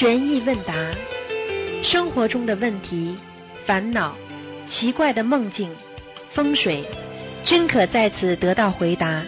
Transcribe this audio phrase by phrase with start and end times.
[0.00, 0.72] 悬疑问答，
[1.82, 3.18] 生活中的问题、
[3.66, 4.14] 烦恼、
[4.70, 5.76] 奇怪的梦境、
[6.32, 6.86] 风水，
[7.44, 9.20] 均可在此得到回答。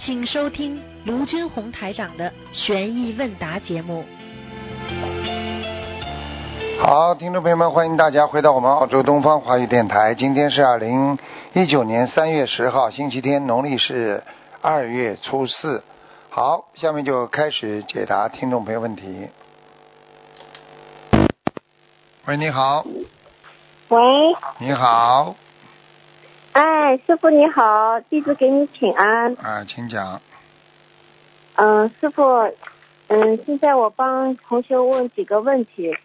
[0.00, 4.04] 请收听卢军红台长的悬疑问答节目。
[6.80, 10.16] 好，听众朋友们，欢迎大家回到我们澳洲东方华语电台。
[10.16, 11.16] 今天是二零
[11.52, 14.24] 一九年三月十号，星期天，农历是
[14.60, 15.84] 二月初四。
[16.30, 19.28] 好，下面就开始解答听众朋友问题。
[22.26, 22.84] 喂，你好，
[23.88, 23.98] 喂，
[24.58, 25.34] 你好，
[26.52, 29.34] 哎，师傅你好，弟子给你请安。
[29.36, 30.20] 啊，请讲。
[31.56, 32.22] 嗯、师傅，
[33.08, 35.96] 嗯，现在我帮同学问几个问题。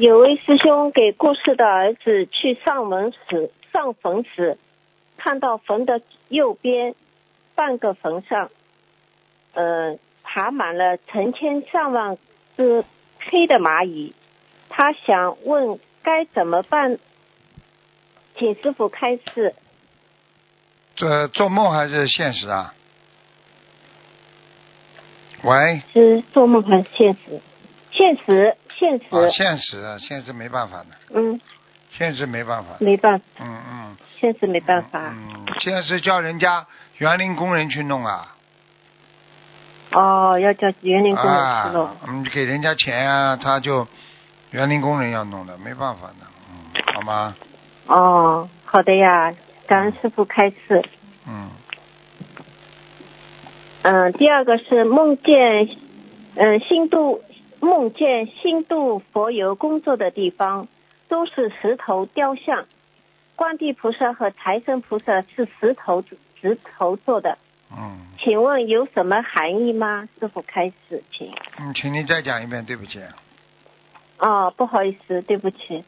[0.00, 4.58] 有位师兄给过世的儿子去上门时，上坟时，
[5.18, 6.96] 看到坟的右边
[7.54, 8.50] 半个坟上，
[9.54, 12.18] 呃，爬满了成千上万
[12.56, 12.84] 只
[13.20, 14.14] 黑的蚂蚁。
[14.68, 16.98] 他想问该怎么办，
[18.38, 19.54] 请师傅开示。
[20.96, 22.74] 这做梦还是现实啊？
[25.42, 27.40] 喂，是做梦还是现实？
[27.90, 29.16] 现实，现实。
[29.16, 31.40] 啊，现实，啊，现实没办法的，嗯，
[31.90, 32.76] 现实没办法。
[32.78, 33.96] 没办法，嗯嗯。
[34.18, 35.12] 现实没办法。
[35.12, 36.66] 嗯，现实叫人家
[36.98, 38.36] 园林工人去弄啊，
[39.92, 41.84] 哦，要叫园林工人去弄。
[41.86, 43.86] 啊，嗯，给人家钱啊，他就
[44.50, 47.34] 园林工人要弄的，没办法的，嗯，好吗？
[47.86, 49.34] 哦，好的呀，
[49.66, 50.84] 感恩师傅开示。
[51.26, 51.50] 嗯，
[53.82, 55.68] 嗯，第二个是梦见，
[56.36, 57.22] 嗯，新度
[57.60, 60.68] 梦见新度佛游工作的地方
[61.08, 62.64] 都是石头雕像，
[63.34, 66.04] 观地菩萨和财神菩萨是石头
[66.40, 67.38] 石头做的，
[67.76, 70.08] 嗯，请问有什么含义吗？
[70.18, 71.32] 师傅开始，请。
[71.58, 73.00] 嗯，请你再讲一遍，对不起。
[74.18, 75.84] 哦，不好意思，对不起。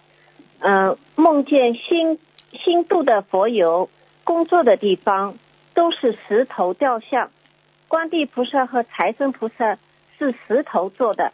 [0.60, 2.19] 嗯、梦见新
[2.65, 3.91] 新度的佛友
[4.22, 5.34] 工作的地方
[5.75, 7.31] 都是石头雕像，
[7.88, 9.76] 观地菩萨和财神菩萨
[10.19, 11.32] 是石头做的，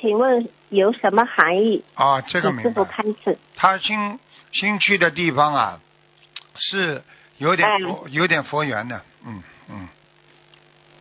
[0.00, 1.82] 请问有什么含义？
[1.94, 2.84] 啊，这个请师傅。
[2.84, 3.36] 开始。
[3.56, 4.20] 他新
[4.52, 5.80] 新去的地方啊，
[6.54, 7.02] 是
[7.38, 7.78] 有点哎、
[8.10, 9.88] 有点佛缘的，嗯嗯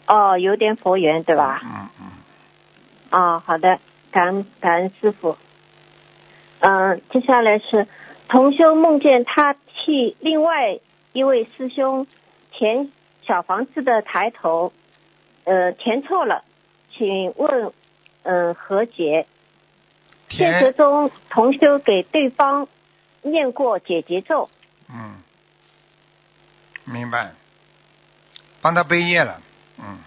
[0.07, 1.62] 哦，有点佛缘对吧？
[1.63, 2.07] 嗯嗯，
[3.12, 3.80] 哦，好的，
[4.12, 5.38] 感恩感恩师傅。
[6.59, 7.88] 嗯，接下来是
[8.28, 10.80] 同修梦见他替另外
[11.13, 12.07] 一位师兄
[12.52, 12.91] 填
[13.25, 14.74] 小房子的抬头，
[15.44, 16.44] 呃，填错了，
[16.91, 17.72] 请问，
[18.24, 19.25] 嗯、何解？
[20.30, 22.68] 现实中同修给对方
[23.24, 24.50] 念过解结咒，
[24.88, 25.18] 嗯，
[26.86, 27.31] 明白，
[28.61, 29.41] 帮他背业了，
[29.77, 29.99] 嗯。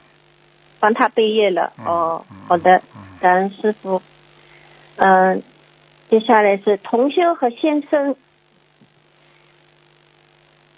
[0.80, 1.72] 帮他背业了。
[1.78, 4.02] 嗯哦嗯，好的，嗯感恩师傅。
[4.96, 5.42] 嗯、
[6.10, 8.16] 接下来是同修和先生。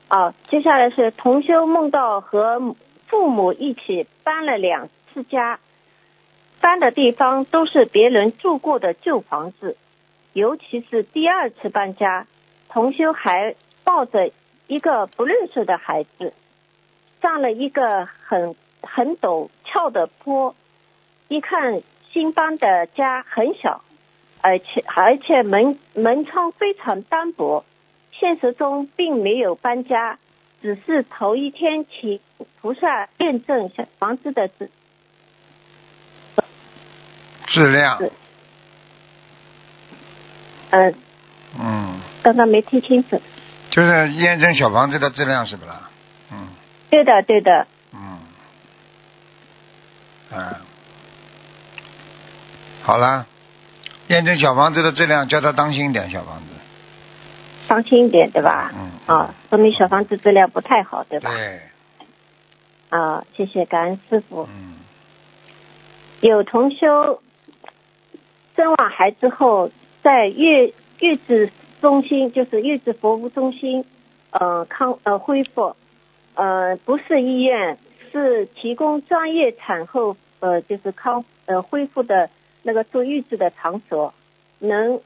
[0.08, 2.76] 哦，接下来是同修梦到和
[3.06, 5.58] 父母一起搬了两次家，
[6.60, 9.76] 搬的地方都是别人住过的旧房子，
[10.34, 12.26] 尤其是第二次搬家，
[12.68, 14.30] 同修还抱着
[14.66, 16.32] 一个不认识的孩子，
[17.24, 20.54] 上了一个很很陡峭的坡，
[21.28, 21.80] 一看
[22.12, 23.82] 新搬的家很小，
[24.42, 27.64] 而且而且门门窗非常单薄，
[28.12, 30.18] 现实中并没有搬家，
[30.60, 32.20] 只是头一天请
[32.60, 34.68] 菩萨验证小房子的质
[37.46, 38.12] 质量，是
[40.72, 40.94] 嗯、
[41.58, 43.18] 嗯，刚刚没听清楚。
[43.70, 45.88] 就是验证小房子的质量是不啦？
[46.90, 48.18] 嗯对的，对的，嗯，
[50.32, 50.54] 嗯，
[52.82, 53.26] 好啦，
[54.08, 56.46] 验证小房子的质量，叫他当心一点，小房子。
[57.66, 58.70] 当心一点，对吧？
[58.74, 61.30] 嗯啊，说明小房子质量不太好，对吧？
[61.32, 61.60] 对，
[62.90, 64.48] 啊，谢谢感恩师傅。
[64.50, 64.74] 嗯
[66.20, 67.20] 有同修
[68.56, 69.70] 生完孩子后，
[70.02, 71.50] 在月月子
[71.82, 73.84] 中心，就是月子服务中心，
[74.30, 75.76] 呃康呃恢复，
[76.34, 77.78] 呃不是医院，
[78.12, 82.30] 是提供专业产后呃就是康呃恢复的
[82.62, 84.12] 那个做预制的场所，
[84.58, 85.00] 能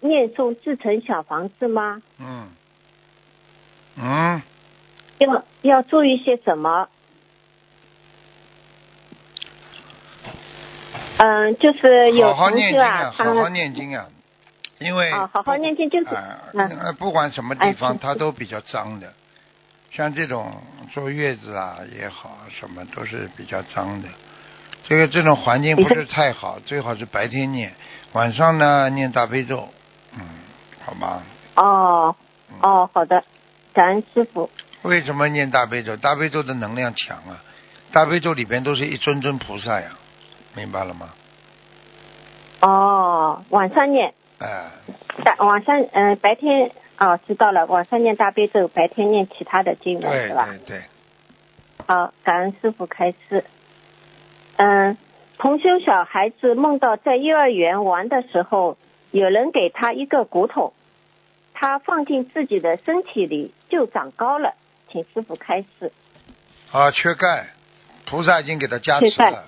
[0.00, 2.02] 念诵制成小房子吗？
[2.18, 2.48] 嗯
[3.96, 4.42] 嗯，
[5.18, 6.88] 要要注意些什么？
[11.16, 14.08] 嗯，就是有好好念经啊，，好好念经啊，
[14.80, 16.08] 因为啊，好好念经就是
[16.54, 19.12] 呃，不管什么地哎方，它都比较脏的。
[19.96, 20.52] 像这种
[20.92, 24.08] 坐月子啊也好，什么都是比较脏的。
[24.88, 27.72] 这个这种环境不是太好，最好是白天念，
[28.12, 29.68] 晚上呢念大悲咒，
[30.14, 30.20] 嗯，
[30.84, 31.22] 好吗。
[31.54, 32.16] 哦
[32.60, 33.22] 哦，好的，
[33.72, 34.50] 感恩师傅。
[34.82, 35.96] 为什么念大悲咒？
[35.96, 37.40] 大悲咒的能量强啊，
[37.92, 39.90] 大悲咒里边都是一尊尊菩萨呀，
[40.56, 41.14] 明白了吗？
[42.60, 44.70] 哦，晚上念，哎，
[45.22, 50.48] 大晚上嗯、呃白天哦知道了，晚上念大悲咒，白天念其他的经文是吧？
[50.66, 50.82] 对对，
[51.86, 53.44] 好，感恩师傅开示。
[54.56, 54.96] 嗯，
[55.38, 58.76] 同修小孩子梦到在幼儿园玩的时候，
[59.10, 60.72] 有人给他一个骨头，
[61.52, 64.54] 他放进自己的身体里就长高了，
[64.90, 65.92] 请师傅开示。
[66.70, 67.48] 啊，缺钙，
[68.06, 69.44] 菩萨已经给他加持了，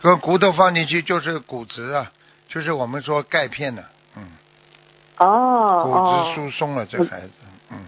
[0.00, 2.12] 和骨头放进去就是骨质啊，
[2.48, 3.97] 就是我们说钙片呢、嗯，
[5.18, 6.32] 哦骨哦。
[6.34, 7.30] 质疏松了，这孩子，
[7.70, 7.78] 嗯。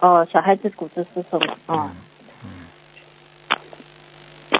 [0.00, 1.90] 哦，小孩子骨质疏松了哦。
[1.92, 1.96] 嗯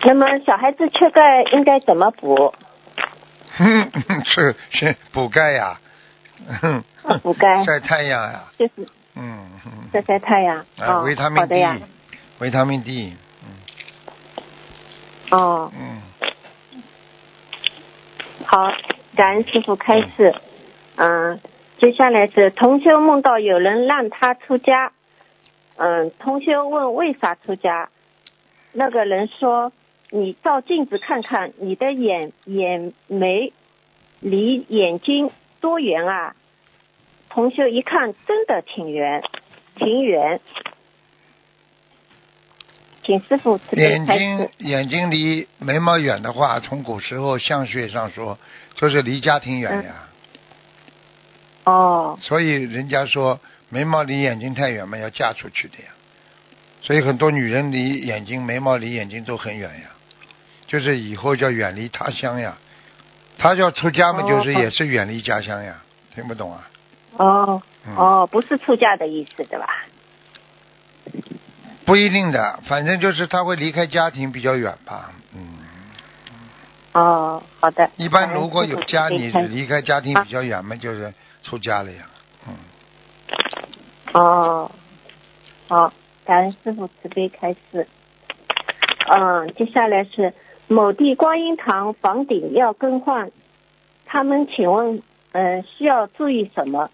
[0.08, 2.54] 那么小孩子缺钙应该怎么补？
[3.58, 3.90] 嗯，
[4.24, 5.80] 是是补钙呀，
[6.60, 6.84] 哼
[7.24, 7.62] 补钙。
[7.66, 8.72] 晒太阳呀，就是。
[9.16, 9.72] 嗯嗯。
[9.92, 10.58] 晒晒太阳。
[10.78, 11.82] 啊，哦，维他命 D，。
[12.38, 15.38] 维他命 D，嗯。
[15.38, 16.02] 哦，嗯，
[18.44, 18.68] 好，
[19.16, 20.34] 感恩师傅开示。
[20.96, 21.40] 嗯，
[21.78, 24.92] 接下来是同修梦到有人让他出家。
[25.76, 27.90] 嗯，同修问为啥出家？
[28.72, 29.72] 那个人说
[30.10, 33.52] ：“你照镜子看看，你的眼眼眉
[34.20, 35.30] 离眼睛
[35.60, 36.34] 多圆啊！”
[37.28, 39.22] 同修一看，真的挺圆，
[39.74, 40.40] 挺圆。
[43.02, 44.48] 请师傅眼睛。
[44.58, 48.38] 眼睛离眉毛远的话，从古时候相学上说，
[48.76, 50.08] 就是离家庭远呀。
[51.66, 55.90] 哦所以人家说眉毛离眼睛太远嘛，要嫁出去的呀。
[56.80, 59.88] 所以很多女人离眼睛眉毛离眼睛都很远呀，
[60.68, 62.56] 就是以后叫远离他乡呀。
[63.38, 65.82] 他要出家嘛，哦就是也是远离家乡呀。
[66.14, 66.70] 听不懂啊？
[67.16, 69.66] 哦嗯哦，不是出家的意思，对吧？
[71.84, 75.12] 不一定的，反正就是他会离开家庭比较远吧。
[75.34, 75.40] 嗯，
[76.92, 77.90] 哦，好的。
[77.96, 81.12] 一般如果有家，你离开家庭比较远嘛，就是
[81.46, 82.08] 出家了呀。
[82.48, 82.54] 嗯，
[84.12, 84.70] 哦，
[85.68, 85.92] 好，
[86.24, 87.86] 感恩师傅慈悲开示。
[89.08, 90.34] 嗯，接下来是
[90.66, 93.30] 某地观音堂房顶要更换，
[94.04, 95.00] 他们请问，
[95.30, 96.90] 呃，需要注意什么？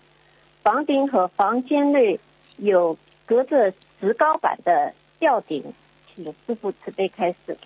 [0.63, 2.21] 房顶和房间内
[2.59, 5.73] 有隔着石膏板的吊顶，
[6.15, 7.57] 请师傅慈悲开示。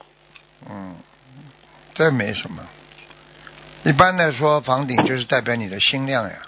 [0.70, 0.94] 嗯，
[1.94, 2.64] 这没什么。
[3.84, 6.42] 一般来说，房顶就是代表你的心量呀。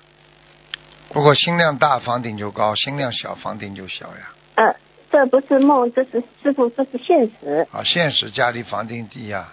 [1.14, 4.32] 如果心量大，房顶就高；心量小，房顶就小呀。
[4.56, 4.76] 呃，
[5.10, 7.66] 这不是梦，这是师傅，这是现实。
[7.72, 9.52] 啊，现实家里房顶低呀，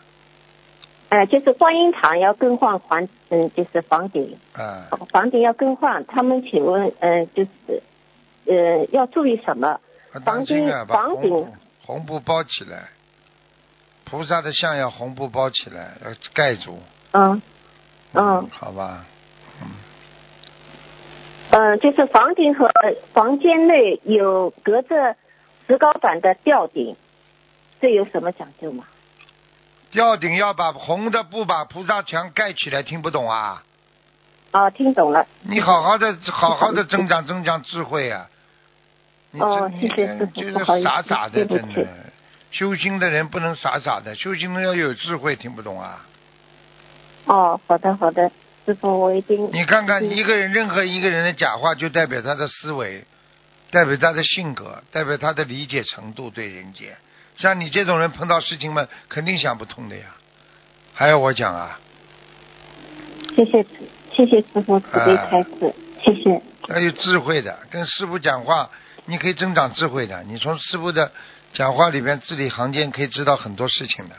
[1.10, 4.38] 呃，就是观音堂要更换房，嗯，就是房顶。
[4.54, 7.82] 啊，房顶要更换，他们请问，呃，就是，
[8.46, 9.80] 呃，要注意什么？
[10.14, 11.48] 要当心啊，房顶
[11.84, 12.90] 红布包起来。
[14.04, 16.80] 菩萨的像要红布包起来，要盖住。
[17.12, 17.42] 嗯，
[18.14, 19.04] 嗯，好吧，
[19.62, 19.68] 嗯，
[21.56, 22.70] 呃，就是房顶和
[23.14, 25.16] 房间内有隔着
[25.66, 26.98] 石膏板的吊顶，
[27.80, 28.84] 这有什么讲究吗？
[29.90, 33.64] 吊顶要把红的布把菩萨墙盖起来，听不懂啊？
[34.52, 35.26] 哦，听懂了。
[35.44, 38.28] 你好好的，好好的增长增长智慧啊！
[39.32, 41.88] 你哦谢谢师傅就是傻傻的，真的。
[42.52, 46.06] 修心的人不能傻傻的，修心的要有智慧，听不懂啊？
[47.28, 48.30] 哦，好的好的，
[48.66, 49.50] 师傅，我一定。
[49.54, 53.06] 你看看嗯一个人，任何一个人的假话，就代表他的思维，
[53.72, 56.96] 代表他的性格，代表他的理解程度对人间。
[57.38, 60.06] 像你这种人碰到事情嘛，肯定想不通的呀。
[60.94, 61.80] 还要我讲啊？
[63.36, 63.66] 谢谢
[64.12, 66.42] 谢谢师傅慈悲啊开示，谢谢。
[66.70, 68.70] 要有智慧的，跟师傅讲话，
[69.06, 70.24] 你可以增长智慧的。
[70.24, 71.12] 你从师傅的
[71.54, 74.16] 讲话里边字里行间可以知道很多事情的。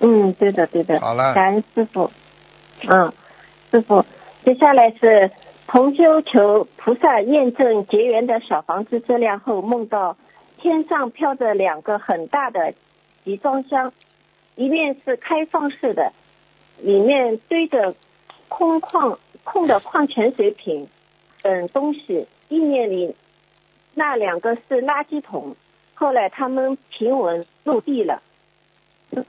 [0.00, 1.00] 嗯，对的对的。
[1.00, 2.12] 好了感恩师傅。
[2.86, 3.12] 嗯，
[3.70, 4.04] 师傅，
[4.44, 5.30] 接下来是
[5.66, 10.16] 同修求菩萨验证结缘的小房子质量后，梦到
[10.58, 12.72] 天上飘着两个很大的
[13.24, 13.92] 集装箱，
[14.54, 16.12] 一面是开放式的，
[16.80, 17.94] 里面堆着
[18.48, 20.88] 空矿空的矿泉水瓶
[21.42, 23.14] 等东西，意念里
[23.94, 25.56] 那两个是垃圾桶。
[25.94, 28.22] 后来他们平稳落地了。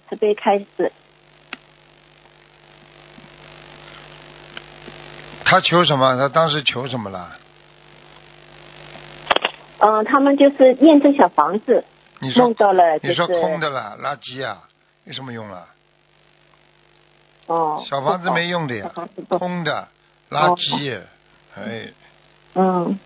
[0.08, 0.92] 慈悲开始。
[5.50, 6.16] 他求什么？
[6.18, 7.36] 他当时求什么了？
[9.80, 11.84] 嗯，他们就是验证小房子，
[12.20, 14.64] 你说梦到了就你是说空的了，垃圾啊，
[15.06, 15.66] 有什么用了？
[17.48, 18.92] 哦，小房子没用的呀，
[19.30, 19.88] 空的，
[20.30, 21.00] 垃圾，
[21.58, 21.88] 哎，
[22.56, 23.00] 嗯，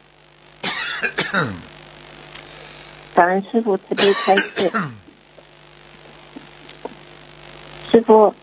[3.15, 4.71] 感恩师傅慈悲开示。
[7.91, 8.33] 师傅，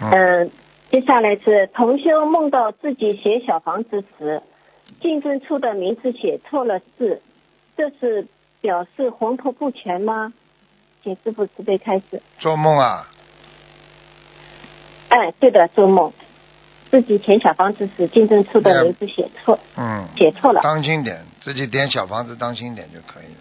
[0.00, 0.50] 嗯，嗯，
[0.92, 4.42] 接下来是同修梦到自己写小房子时，
[5.00, 7.22] 进证处的名字写错了字，
[7.78, 8.26] 这是
[8.60, 10.34] 表示魂魄不全吗？
[11.02, 12.20] 请师傅慈悲开始。
[12.40, 13.08] 做梦啊，
[15.08, 16.12] 哎，对的，做梦，
[16.90, 20.60] 自己填小房子时，进证处的名字写错，嗯，写错了。
[20.60, 23.40] 当心点，自己点小房子当心点就可以了。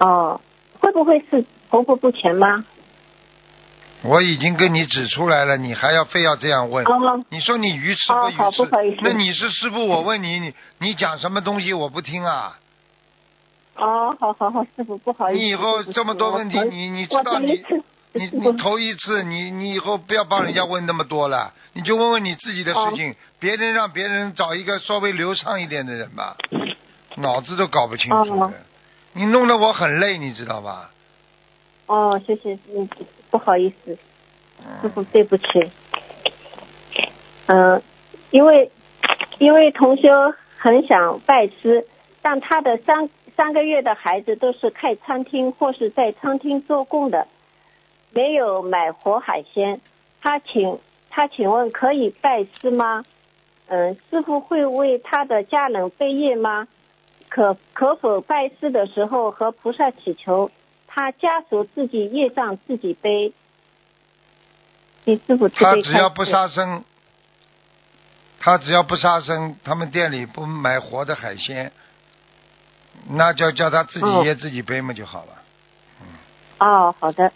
[0.00, 0.40] 哦，
[0.80, 2.66] 会不会是魂魄不全吗？
[4.04, 6.84] 我已经跟你指出来了，你还要非要这样问？
[6.84, 8.98] 哦，你说你愚痴不愚痴？
[9.02, 12.58] 那你是师傅，我问你，你你讲什么东西我不听啊？
[13.76, 15.40] 哦，好好好，师傅不好意思。
[15.40, 17.64] 你以后这么多问题你你知道你
[18.12, 26.36] 你你头一次，你你以后不要帮人家问那么多了，你就问问你自己的事情，别人让别人找一个稍微流畅一点的人吧，
[27.16, 28.52] 脑子都搞不清楚
[29.14, 30.90] 你弄得我很累，你知道吧？
[31.86, 32.88] 哦，谢谢，嗯，
[33.34, 33.98] 不好意思，师
[34.84, 35.44] 嗯傅对不起。
[37.46, 37.82] 嗯、
[38.30, 38.70] 因为
[39.40, 40.08] 因为同修
[40.56, 41.84] 很想拜师，
[42.22, 47.26] 但他的三三个月的孩子都是开餐厅或是在餐厅做工的，
[48.12, 49.80] 没有买活海鲜。
[50.22, 50.78] 他请
[51.10, 53.02] 他请问可以拜师吗？
[53.66, 56.68] 嗯，师傅会为他的家人背业吗？
[57.28, 60.52] 可可否拜师的时候和菩萨祈求，
[60.94, 63.32] 他家属自己业障自己背？
[65.04, 66.84] 你师傅慈他只要不杀生，
[68.38, 71.72] 他只要不杀生，他们店里不买活的海鲜，
[73.10, 75.42] 那就叫他自己嗯腌自己背嘛就好了。
[76.60, 77.32] 哦，好的，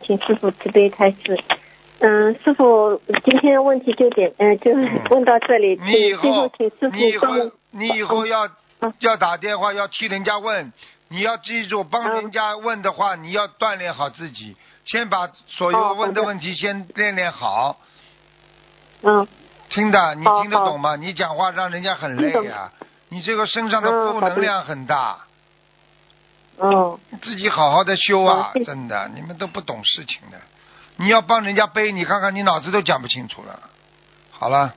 [0.00, 1.38] 请师傅慈悲开示。
[1.98, 7.26] 嗯，师傅，今天的问题就点，嗯、就嗯问到这里，请你以最后后请师傅你以后。
[7.70, 8.46] 你以后要
[8.80, 10.72] 嗯要打电话要替人家问，
[11.08, 17.78] 你要记住，帮人家问的话，你要锻炼好自己，先把所有问的问题先练练好。
[19.02, 19.26] 嗯，
[19.70, 20.96] 听的，你听得懂吗？
[20.96, 22.72] 你讲话让人家很累听呀、
[23.08, 25.18] 你这个身上的负能量很大，
[26.58, 30.38] 嗯，自己好好的修啊真的，你们都不懂事情的。
[30.96, 33.60] 你要帮人家背，你看看你脑子都讲不清楚了。
[34.30, 34.74] 好了，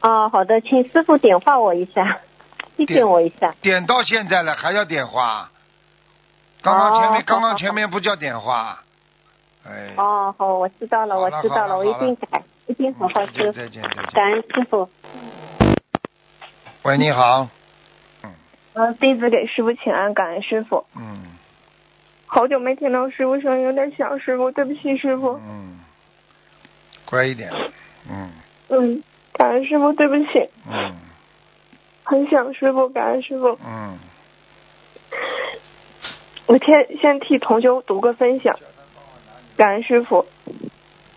[0.00, 2.20] 哦，好的，请师傅点化我一下，
[2.76, 3.54] 提醒我一下。
[3.60, 5.50] 点到现在了还要点花？
[6.62, 8.82] 刚刚前面、哦刚刚前面不叫点花，
[9.64, 9.92] 哎。
[9.96, 13.52] 哦，好，我知道了，我知道了，我一定改，一定好好再见修。
[13.52, 14.04] 再见再见。
[14.12, 14.88] 感恩师傅。
[16.82, 17.48] 喂，你好。
[18.74, 20.84] 嗯，弟子给师傅请安，感恩师傅。
[20.96, 21.22] 嗯
[22.28, 25.40] 好久没听到师傅声音，有点想师傅，对不起师傅。
[25.46, 25.78] 嗯，
[27.04, 27.50] 乖一点。
[28.10, 28.30] 嗯
[28.68, 29.02] 嗯，
[29.32, 30.92] 感恩师傅，对不起，嗯
[32.08, 33.58] 很想师傅，感恩师傅。
[33.66, 33.98] 嗯，
[36.46, 38.56] 我先先替同修读个分享，
[39.56, 40.24] 感恩师傅。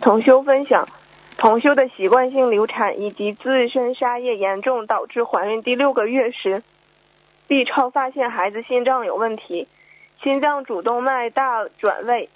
[0.02, 0.88] 同修分享，
[1.38, 6.64] 同修的习惯性流产以及自身沙业严重导致怀孕第六个月时
[7.48, 9.68] ，B 超发现孩子心脏有问题，
[10.24, 12.30] 心脏主动脉大转位，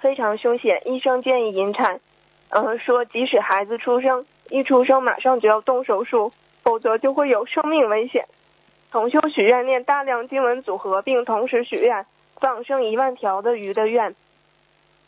[0.00, 2.00] 非常凶险，医生建议引产。
[2.48, 6.32] 呃，说即使孩子出生，一出生马上就要动手术，
[6.70, 8.26] 否则就会有生命危险。
[8.92, 14.14] 同修许愿念大量经文组合，并同时许愿放生一万条的鱼的愿。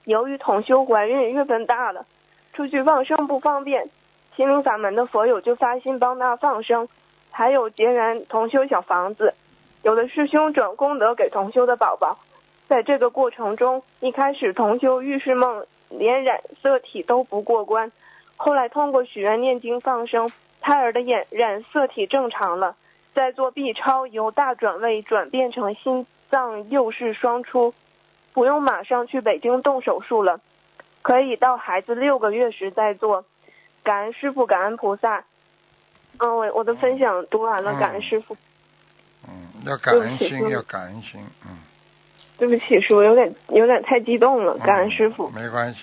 [0.04, 2.04] 由于同修怀孕月份大了，
[2.52, 3.90] 出去放生不方便，
[4.35, 6.88] 心灵法门的佛友就发心帮他放生，
[7.31, 9.35] 还有结缘同修小房子。
[9.85, 12.19] 有的师兄转功德给同修的宝宝。
[12.66, 17.92] 在这个过程中，一开始同修预示梦连染色体都不过关，
[18.37, 22.76] 后来通过许愿念经放生，胎儿的眼染色体正常了。
[23.14, 27.75] 再做 B 超，由大转位转变成心脏右室双出，
[28.33, 30.40] 不用马上去北京动手术了，
[31.02, 33.26] 可以到孩子六个月时再做。
[33.83, 35.25] 感恩师傅，感恩菩萨。
[36.19, 38.35] 嗯，我我的分享读完了，嗯感恩师傅。
[39.28, 41.59] 嗯，要感恩心，要感恩心，嗯。
[42.38, 45.28] 对不起，师傅，有点有点太激动了，感恩师傅。
[45.28, 45.81] 嗯没关系，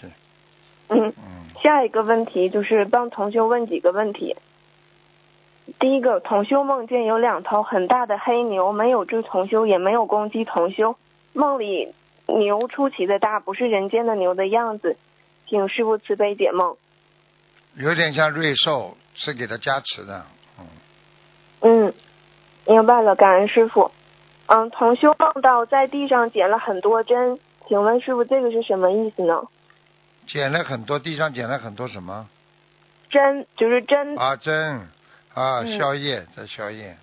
[0.87, 1.13] 嗯，嗯
[1.61, 4.35] 下一个问题就是帮同学问几个问题。
[5.77, 10.95] 第一个，同修梦见有两头很大的黑牛，没有追同修，也没有攻击同修。
[11.33, 11.93] 梦里
[12.25, 14.97] 牛出奇的大，不是人间的牛的样子，
[15.47, 16.75] 请师傅慈悲解梦。
[17.75, 20.25] 有点像瑞兽，是给他加持的，
[20.59, 20.65] 嗯。
[21.61, 21.93] 嗯，
[22.65, 23.91] 明白了，感恩师傅。
[24.47, 29.43] 嗯，同修梦到在地上捡了很多针，请问师傅这个是什么意思呢？
[30.25, 32.27] 捡了很多，地上捡了很多什么？
[33.09, 34.17] 针就是针。
[34.17, 34.87] 啊，针
[35.39, 36.97] 啊，嗯宵夜在宵夜。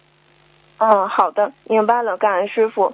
[0.77, 2.93] 嗯，好的，明白了，感恩师傅。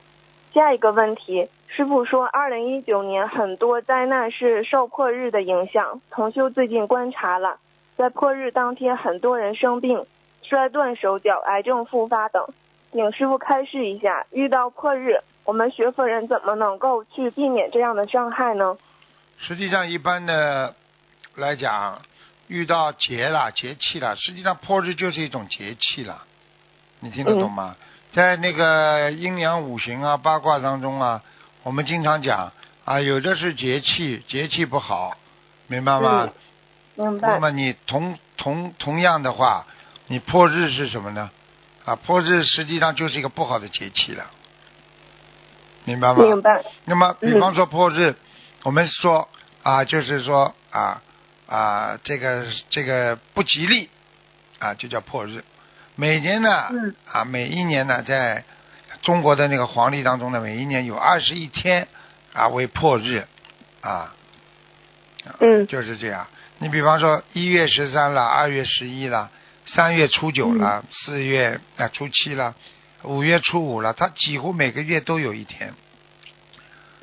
[0.55, 6.01] 下一个问题，师傅说，二零一九年很多灾难是受破日的影响。
[6.13, 7.59] 同修最近观察了，
[7.97, 10.07] 在破日当天，很多人生病，
[10.43, 12.47] 摔断手脚、癌症复发等。
[12.93, 18.77] 请师傅开示一下，遇到破日，我们学佛人怎么能够去避免这样的伤害呢？
[19.39, 20.73] 实际上，一般的
[21.35, 22.01] 来讲，
[22.53, 26.23] 遇到节了、节气了，实际上破日就是一种节气了，
[27.01, 27.75] 你听得懂吗？
[28.13, 31.23] 在那个阴阳五行啊、八卦当中啊，
[31.63, 32.53] 我们经常讲
[32.85, 35.17] 啊，有的是节气，节气不好，
[35.67, 36.29] 明白吗？
[36.95, 39.67] 明那么你同同同样的话，
[40.09, 41.31] 你破日是什么呢？
[41.87, 44.27] 啊，破日实际上就是一个不好的节气了，
[45.85, 46.23] 明白吗？
[46.23, 46.63] 明白。
[46.85, 48.15] 那么，比嗯方说破日，
[48.65, 49.27] 我们说
[49.63, 51.01] 啊，就是说啊
[51.53, 53.91] 啊，这个这个不吉利
[54.59, 55.45] 啊，就叫破日。
[55.97, 58.43] 每年呢，嗯啊，每一年呢，在
[59.03, 61.89] 中国的那个黄历当中呢，每一年有二十一天
[62.33, 63.27] 啊为破日
[63.83, 64.15] 啊，
[65.41, 66.27] 嗯就是这样。
[66.59, 69.31] 你比方说一月十三了，二月十一了，
[69.67, 72.55] 三月初九了，四月啊初七了，
[73.03, 75.75] 五月初五了，它几乎每个月都有一天。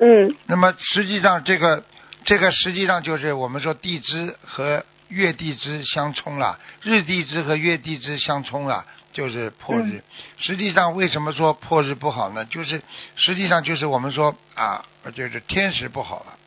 [0.00, 1.84] 嗯那么实际上，这个
[2.24, 10.02] 这个实际上就是我们说地支和月地支相冲了，日地支和月地支相冲了，就是破日。
[10.38, 12.44] 实际上，为什么说破日不好呢？
[12.44, 12.82] 就是
[13.16, 14.84] 实际上就是我们说啊，
[15.14, 16.38] 就是天时不好了，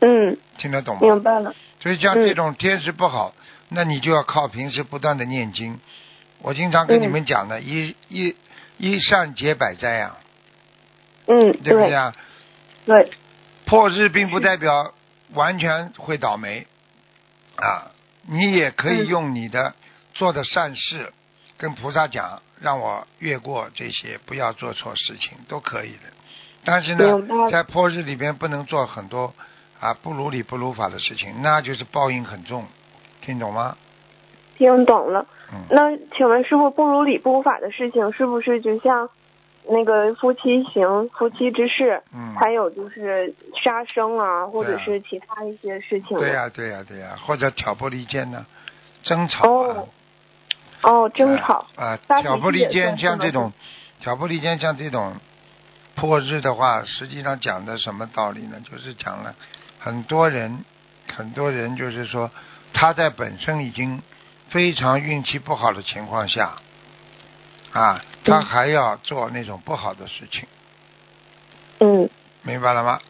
[0.00, 1.00] 嗯，听得懂吗？
[1.02, 1.54] 明白了。
[1.82, 3.34] 所以像这种天时不好，
[3.70, 5.80] 那你就要靠平时不断的念经。
[6.42, 8.34] 我经常跟你们讲的，一一
[8.76, 10.18] 一善解百灾啊，
[11.26, 12.14] 嗯，对不对啊？
[12.84, 13.10] 对，
[13.70, 14.92] 破日并不代表
[15.32, 16.66] 完全会倒霉
[17.54, 17.92] 啊，
[18.28, 19.74] 你也可以嗯用你的
[20.12, 21.12] 做的善事
[21.56, 26.10] 跟菩萨讲，让我越过这些，不要做错事情，都可以的。
[26.64, 29.32] 但是呢，在破日里边不能做很多
[29.78, 32.66] 啊不如理不如法的事情，那就是报应很重，
[33.20, 33.76] 听懂吗？
[34.58, 35.26] 听懂了。
[35.52, 39.08] 嗯，那请问师傅，不如理不如法的事情，是不是就像
[39.70, 46.18] 那个夫妻行、夫妻之事，嗯还有就是杀生啊，或者是其他一些事情？
[46.18, 48.44] 对呀、对呀、对呀、或者挑拨离间呢，
[49.02, 49.76] 争吵啊。
[49.76, 49.88] 哦
[50.82, 51.66] 哦，争吵。
[51.76, 53.52] 啊，发挑拨离间像这种，
[54.00, 55.14] 挑拨离间像这种
[55.94, 58.60] 破日的话，实际上讲的什么道理呢？
[58.70, 59.34] 就是讲了
[59.78, 60.64] 很多人，
[61.14, 62.30] 很多人就是说
[62.72, 64.02] 他在本身已经
[64.48, 66.56] 非常运气不好的情况下，
[67.72, 70.46] 啊，他嗯还要做那种不好的事情，
[71.80, 72.08] 嗯，
[72.42, 73.00] 明白了吗？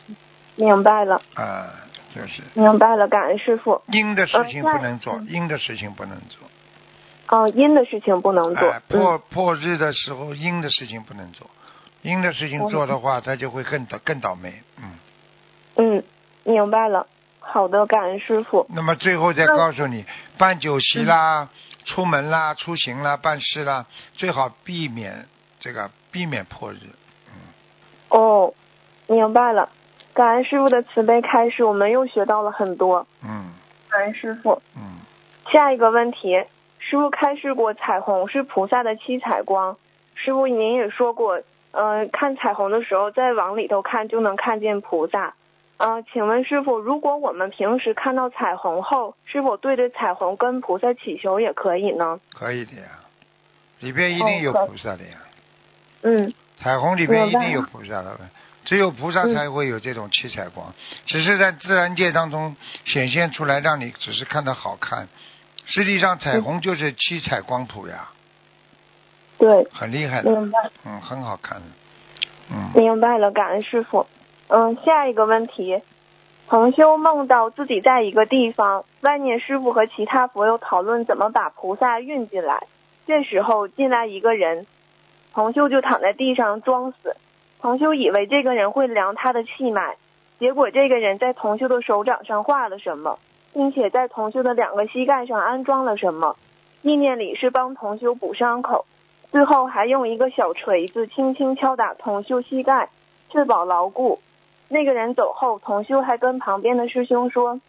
[0.56, 1.70] 明白了，啊，
[2.14, 3.80] 就是明白了，感恩师傅。
[3.88, 6.48] 阴的事情呃不能做，那阴的事情不能做。
[7.28, 8.68] 哦，阴的事情不能做。
[8.68, 11.48] 哎，破破日的时候，阴的事情不能做，
[12.02, 14.62] 阴的事情做的话，他就会更倒更倒霉。
[14.76, 14.84] 嗯，
[15.76, 16.04] 嗯嗯，
[16.44, 17.06] 明白了。
[17.38, 18.66] 好的，感恩师傅。
[18.68, 20.04] 那么最后再告诉你，
[20.36, 21.48] 办酒席啦、
[21.90, 25.26] 出门啦、出行啦、办事啦，最好避免
[25.58, 26.76] 这个避免破日。
[27.26, 27.34] 嗯
[28.10, 28.54] 哦，
[29.08, 29.68] 明白了。
[30.14, 33.08] 感恩师傅的慈悲开示，我们又学到了很多。
[33.24, 33.52] 嗯
[33.88, 34.62] 感恩师傅。
[34.76, 35.00] 嗯，
[35.50, 36.44] 下一个问题，
[36.78, 39.76] 师傅开示过彩虹是菩萨的七彩光。
[40.14, 45.34] 师傅您也说过，呃，看彩虹的时候再往里头看就能看见菩萨。
[45.80, 52.20] 呃，请问师傅，如果我们平时看到彩虹后，是否对着彩虹跟菩萨祈求也可以呢？
[52.34, 53.00] 可以的呀，
[53.78, 55.16] 里边一定有哦菩萨的呀，
[56.02, 58.14] 嗯彩虹里边一定有菩萨的。
[58.66, 60.70] 只有菩萨嗯才会有这种七彩光，
[61.06, 65.08] 只是在自然界当中显现出来，让你只是看到好看。
[65.64, 68.10] 实际上，彩虹就是七彩光谱呀，
[69.38, 70.58] 对，很厉害的，明白。
[70.84, 71.66] 嗯，很好看的，
[72.50, 74.06] 嗯，明白了，感恩师傅。
[74.52, 75.80] 嗯，下一个问题，
[76.48, 82.66] 同修梦到自己在一个地方，外面师傅和其他佛友讨论怎么把菩萨运进来。
[83.06, 84.66] 这时候进来一个人，
[85.32, 87.14] 同修就躺在地上装死。
[87.60, 89.94] 同修以为这个人会量他的气脉，
[90.40, 93.20] 结果这个人在同修的手掌上画了什么，
[93.52, 96.34] 并且在同修的两个膝盖上安装了什么，
[96.82, 98.84] 意念里是帮同修补伤口。
[99.30, 102.88] 最后还用一个小锤子轻轻敲打同修膝盖，
[103.30, 104.18] 确保牢固。
[104.72, 107.60] 那个人走后，同修还跟旁边的师兄说：“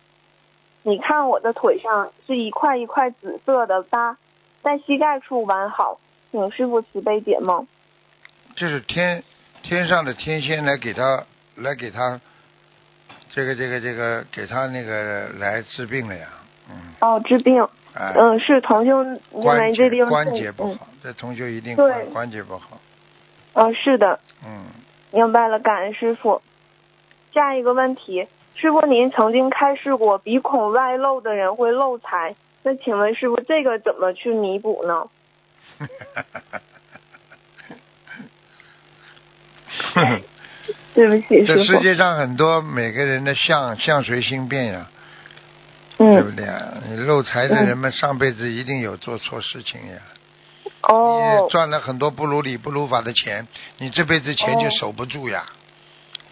[0.84, 4.18] 你看我的腿上是一块一块紫色的疤，
[4.62, 7.68] 在膝盖处完好，请师傅慈悲解梦。
[8.56, 9.24] 这是天
[9.64, 11.24] 天上的天仙来给他
[11.56, 12.22] 来给他
[13.32, 16.28] 这个这个这个给他那个来治病了呀，
[16.70, 21.92] 嗯，哦，治病，哎，嗯，是同修因关节为这地方关节不嗯，好，这同修一定对。
[21.92, 22.80] 关关节不好，
[23.54, 24.66] 哦，是的，嗯，
[25.12, 26.44] 明白了，感恩师傅。
[27.34, 35.08] 下一个问题，师傅您曾经开示过鼻孔外露的人会漏财，那请问师傅这个怎么去弥补呢？
[40.94, 41.64] 对不起，这。
[41.64, 44.90] 世界上很多每个人的相相随心变呀，
[45.98, 46.74] 对不嗯，对啊？
[46.90, 49.98] 你漏财的人们上辈子一定有做错事情呀。
[50.84, 55.46] 哦你，赚了很多不如理不如法的钱，你这辈子钱就哦守不住呀。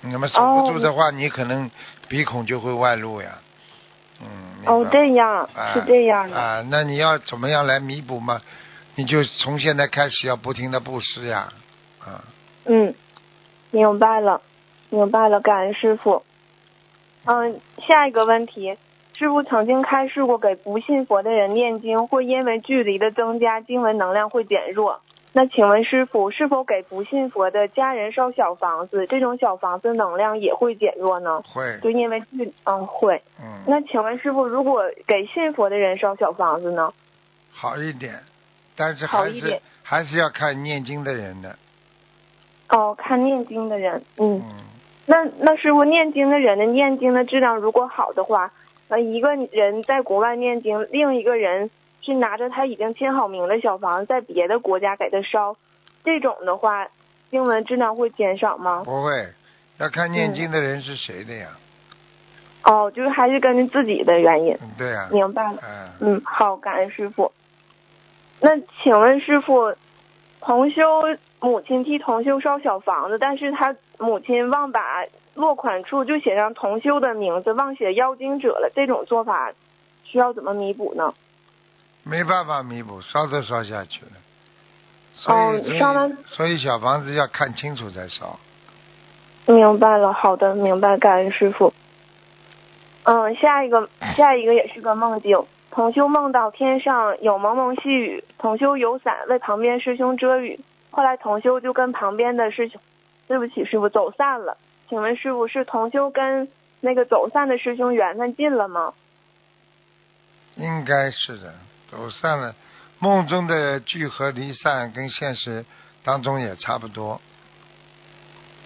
[0.01, 1.69] 那么守不住的话，你可能
[2.07, 3.39] 鼻孔就会外露呀。
[4.21, 4.27] 嗯，
[4.65, 6.37] 哦，这样啊是这样的。
[6.37, 8.41] 啊，那你要怎么样来弥补嘛？
[8.95, 11.53] 你就从现在开始要不停的布施呀，
[11.99, 12.23] 啊，
[12.65, 12.93] 嗯，
[13.71, 14.41] 明白了，
[14.89, 16.23] 明白了，感恩师傅。
[17.25, 18.77] 嗯，下一个问题，
[19.17, 25.01] 师傅曾经开示过，给不信佛的人念经，会因为距离的增加，经文能量会减弱。
[25.31, 31.43] 那请问师傅，是否给不信佛的家人烧小房子，这种小房子能量也会减弱呢？
[31.47, 33.21] 会，就因为距，嗯，会。
[33.39, 36.91] 嗯，那请问师傅，如果给信佛的人烧小房子呢？
[37.51, 38.19] 好一点，
[38.75, 41.55] 但是还是好一点还是要看念经的人的，
[42.69, 44.41] 哦，看念经的人，嗯。
[44.43, 44.55] 嗯，
[45.05, 48.51] 那那师傅念经的人的念经的质量如果好的话，
[48.87, 51.69] 那，一个人在国外念经，另一个人
[52.01, 55.55] 是拿着他已经签好名的小房子在别的国家给他烧，
[56.03, 56.87] 这种的话，
[57.29, 58.83] 经文质量会减少吗？
[58.85, 59.27] 不会，
[59.77, 61.49] 要看念嗯经的人是谁的呀，
[62.63, 64.57] 哦，就是还是根据自己的原因。
[64.61, 65.59] 嗯，对呀，明白了。
[65.99, 67.31] 嗯，嗯，好，感恩师傅。
[68.41, 69.75] 那请问师傅，
[70.39, 71.03] 同修
[71.41, 79.51] 母亲替同修烧小房子，但是他母亲忘把落款处就写上同修的名字，忘写邀经者了，这种做法
[80.05, 81.13] 需要怎么弥补呢？
[82.09, 84.11] 没办法弥补，烧都烧下去了。
[85.13, 88.39] 所哦以，所烧了以，所以小房子要看清楚再烧。
[89.45, 91.73] 明白了，好的，明白，感恩师傅。
[93.03, 95.45] 嗯，下一个， 下一个也是个梦境。
[95.69, 100.59] 同修梦到天上有蒙蒙细雨，同修有伞为旁边师兄遮雨。
[100.89, 102.81] 后来同修就跟旁边的师兄，
[103.27, 104.57] 对不起师傅走散了。
[104.89, 106.47] 请问师傅是同修跟
[106.81, 108.93] 那个走散的师兄缘分尽了吗？
[110.55, 111.53] 应该是的，
[111.89, 112.55] 走散了。
[112.99, 115.65] 梦中的聚合离散跟现实
[116.03, 117.21] 当中也差不多。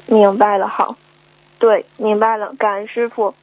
[0.07, 0.97] 明白了，好，
[1.59, 3.35] 对，明白了，感恩师傅。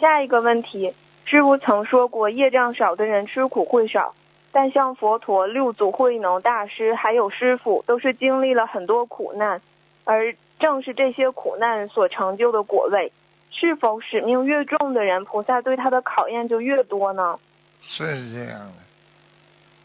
[0.00, 4.14] 下一个问题，师傅曾说过，业障少的人吃苦会少，
[4.50, 9.62] 但像佛陀、六祖慧能大师还有师傅，都是经历了很多苦难，
[10.02, 13.12] 而正是这些苦难所成就的果位。
[13.52, 17.38] 是否使命越重的人，菩萨对他的考验就越多呢？
[17.80, 18.74] 是这样的，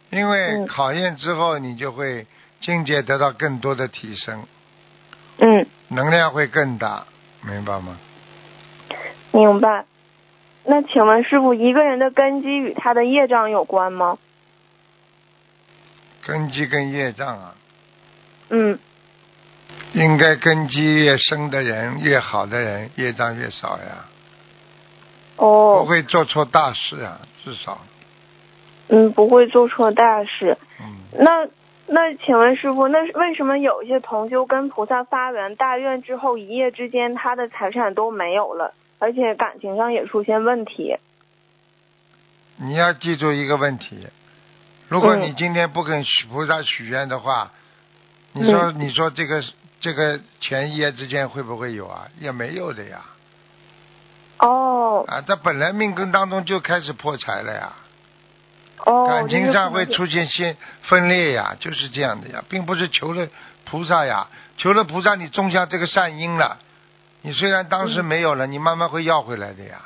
[0.09, 0.67] 因为嗯。
[0.67, 2.25] 考验之后，你就会
[2.61, 4.45] 境界得到更多的提升，
[5.37, 7.05] 嗯，能量会更大，
[7.41, 7.97] 明白吗？
[9.31, 9.85] 明白。
[10.65, 14.17] 那请问师傅，一个人的根基与他的业障有关吗？
[16.21, 17.55] 根基跟业障啊，
[18.49, 18.77] 嗯，
[19.93, 24.05] 应该根基越深的人，越好的人，业障越少呀，
[25.37, 25.79] 哦。
[25.79, 27.79] 不，会做错大事啊，至少，
[28.89, 30.57] 嗯，不会做错大事。
[30.79, 31.47] 嗯，那
[31.87, 40.97] 那请问师傅，那为什么有一些同修跟菩萨发完大愿之后，一夜之间他的财产都没有了，而且感情上也出现问题？
[42.57, 44.07] 你要记住一个问题，
[44.87, 47.51] 如果嗯你今天不跟许菩萨许愿的话，
[48.33, 49.41] 你说嗯你说这个
[49.79, 52.07] 这个钱一夜之间会不会有啊？
[52.19, 53.05] 也没有的呀，
[54.39, 57.73] 哦啊，他本来命根当中就开始破财了呀，
[58.85, 63.27] 哦，感情上会出现些分裂呀，就是这样的呀，并不是求了
[63.65, 66.57] 菩萨呀，求了菩萨你种下这个善因了，
[67.21, 69.81] 你虽然当时嗯没有了，你慢慢会要回来的呀。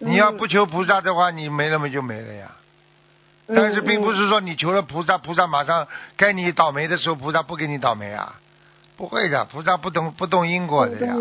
[0.00, 2.46] 你要不求菩萨的话，你没了嘛就没了呀。
[3.48, 8.34] 嗯但是并不嗯是说你求了菩萨，菩萨马上该你倒霉的时候，菩萨不给你倒霉啊，
[8.96, 11.14] 不会的，菩萨不懂不动因果的呀。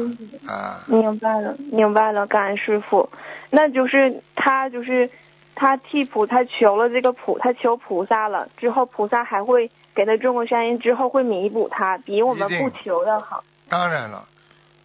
[0.46, 3.10] 啊，明白了，明白了，感恩师傅。
[3.50, 5.10] 那就是他就是
[5.60, 13.44] 他替菩他求了这个菩，他求菩萨了之后，菩萨还会给他种个善因，之后会弥补他，比我们不求的好。
[13.68, 14.28] 当然了，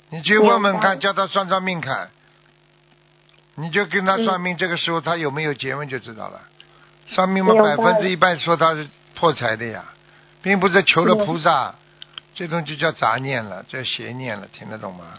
[0.08, 2.08] 你去问问看，叫他算算命看，
[3.54, 6.40] 你就跟他算命，这个时候他有没有结婚就知道了。
[7.08, 9.84] 算命嘛，百分之一半说他是破财的呀，
[10.40, 11.74] 并不是求了菩萨，
[12.34, 15.18] 这种就叫杂念了，叫邪念了，听得懂吗？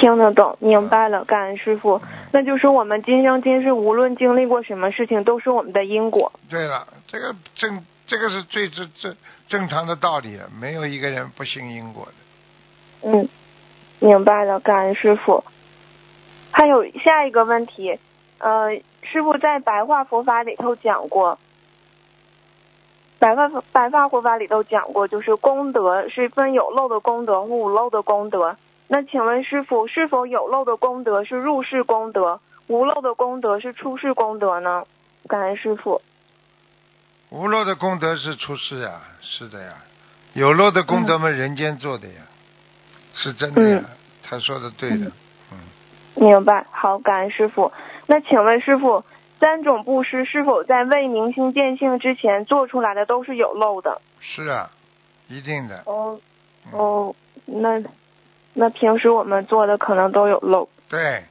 [0.00, 2.00] 听得懂，明白了，感恩师傅。
[2.32, 6.32] 那就是我们今生今世无论经历过什么事情，都是我们的因果。
[6.48, 9.14] 对了，这个正这个是最正正
[9.46, 13.10] 正常的道理了，没有一个人不信因果的。
[13.10, 13.28] 嗯，
[13.98, 15.44] 明白了，感恩师傅。
[16.50, 17.98] 还有下一个问题，
[18.38, 21.38] 呃，师傅在白话佛法里头讲过，
[23.18, 28.56] 白话白话佛法里头讲过，就是功德是分有漏的功德和无漏的功德。
[28.92, 34.84] 那请问师傅，是否有漏的功德是入世功德，无漏的功德是出世功德呢？
[35.28, 36.02] 感恩师傅。
[37.28, 39.74] 无漏的功德是出世呀，是的呀。
[40.32, 42.14] 有漏的功德嘛，人间做的呀，
[43.14, 43.84] 是真的呀。
[44.24, 45.12] 他说的对的，
[45.52, 45.58] 嗯。
[46.16, 47.72] 明白，好，感恩师傅。
[48.06, 49.04] 那请问师傅，
[49.38, 54.02] 三种布施是否在未明心见性之前做出来的都是有漏的？
[54.18, 54.68] 是啊，
[55.28, 55.84] 一定的。
[55.86, 56.18] 哦，
[56.72, 57.14] 哦，
[57.46, 57.80] 那
[58.60, 60.68] 那平时我们做的可能都有漏。
[60.86, 61.24] 对。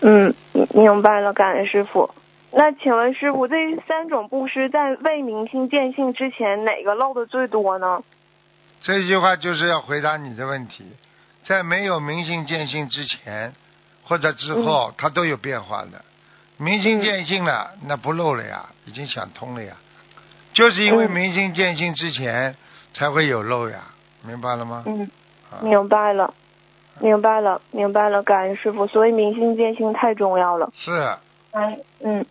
[0.00, 0.34] 嗯，
[0.74, 2.12] 明白了，感恩师傅。
[2.50, 8.02] 那请问师傅，这三种布施在未明心见性之前，哪个漏的最多呢？
[8.82, 10.84] 这句话就是要回答你的问题，
[11.44, 13.52] 在没有明心见性之前
[14.02, 16.04] 或者之后，它都有变化的。
[16.56, 19.76] 明心见性了，那不漏了呀，已经想通了呀。
[20.54, 22.56] 就是因为明心见性之前
[22.94, 23.84] 才会有漏呀，
[24.26, 24.82] 明白了吗？
[24.86, 25.08] 嗯，
[25.62, 26.34] 明白了，
[27.00, 28.86] 明白了，明白了，感恩师傅。
[28.86, 30.70] 所以明心见性太重要了。
[30.74, 30.92] 是。
[31.52, 32.24] 哎，嗯。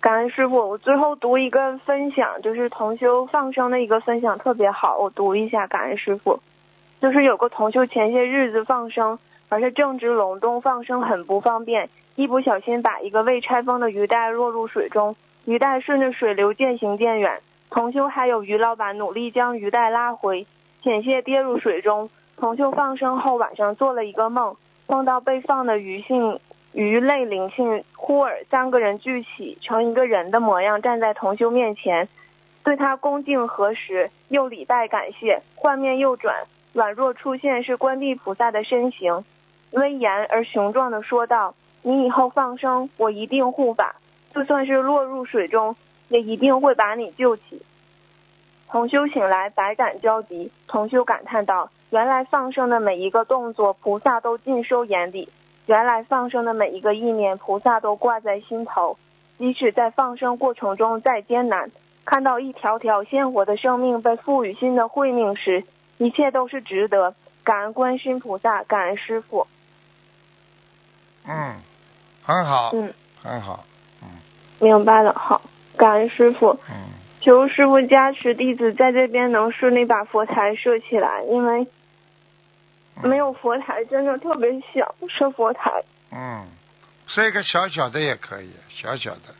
[0.00, 5.66] 感恩师傅，我最后读一个分享，就是同修放生的一个分享，特别好，我读一下。
[5.66, 6.38] 感恩师傅，
[7.00, 20.46] 就是有个同修前些日子放生，而且正值隆冬，放生很不方便，一不小心把一个未拆封的鱼袋落入水中，鱼袋顺着水流渐行渐远，同修还有鱼老板努力将鱼袋拉回，
[20.82, 22.10] 险些跌入水中。
[22.36, 26.38] 同修放生后晚上做了一个梦，梦到被放的鱼性。
[26.72, 32.06] 鱼类灵性忽尔三个人聚起，成一个人的模样，站在同修面前，
[32.62, 35.42] 对他恭敬合十，又礼拜感谢。
[35.56, 39.24] 幻面又转，宛若出现是观地菩萨的身形，
[39.72, 43.96] 威严而雄壮的说道：“你以后放生，我一定护法，
[44.34, 45.74] 就算是落入水中，
[46.08, 47.62] 也一定会把你救起。”
[48.70, 50.52] 同修醒来，百感交集。
[50.66, 55.28] 同修感叹道：“原来放生的每一个动作，菩萨都尽收眼底。”
[55.66, 58.98] 原来放生的每一个意念，菩萨都挂在心头。
[59.38, 61.70] 即使在放生过程中再艰难，
[62.04, 65.64] 看到一条条鲜活的生命被赋予新的慧命时，
[65.96, 67.14] 一切都是值得。
[67.44, 69.46] 感恩观世菩萨，感恩师傅。
[71.26, 71.56] 嗯，
[72.22, 72.70] 很好。
[72.74, 73.64] 嗯，很好。
[74.02, 74.08] 嗯，
[74.58, 75.14] 明白了。
[75.14, 75.40] 好，
[75.76, 76.58] 感恩师傅。
[76.68, 76.76] 嗯，
[77.20, 81.66] 求师傅加持弟子在这边能顺利把佛台设起来，因为。
[83.00, 85.84] 没有佛台，真的特别小设佛台。
[86.10, 86.48] 嗯，
[87.06, 89.32] 设一个小小的也可以，小小的，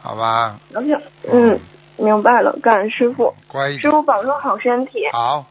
[0.00, 0.58] 好吧？
[0.72, 0.98] 小小，
[1.30, 1.60] 嗯，
[1.98, 3.34] 明白了，感恩师傅。
[3.48, 3.76] 乖。
[3.76, 5.06] 师傅保重好身体。
[5.12, 5.44] 好。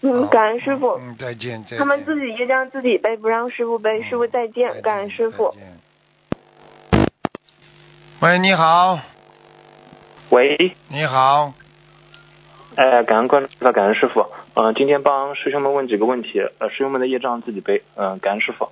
[0.00, 0.92] 嗯，感恩师傅。
[0.92, 1.78] 嗯，再见再见。
[1.78, 4.02] 他们自己业障自己背，不让师傅背。
[4.04, 5.54] 师傅再见，感恩师傅。
[8.20, 8.98] 喂，你好。
[10.36, 10.76] 喂。
[10.88, 11.54] 你好。
[12.74, 14.26] 哎，感恩关注，感恩师傅。
[14.52, 17.82] 嗯，今天帮师兄们问几个问题，呃，师兄们的业障自己背。
[17.94, 18.68] 嗯，感恩师傅。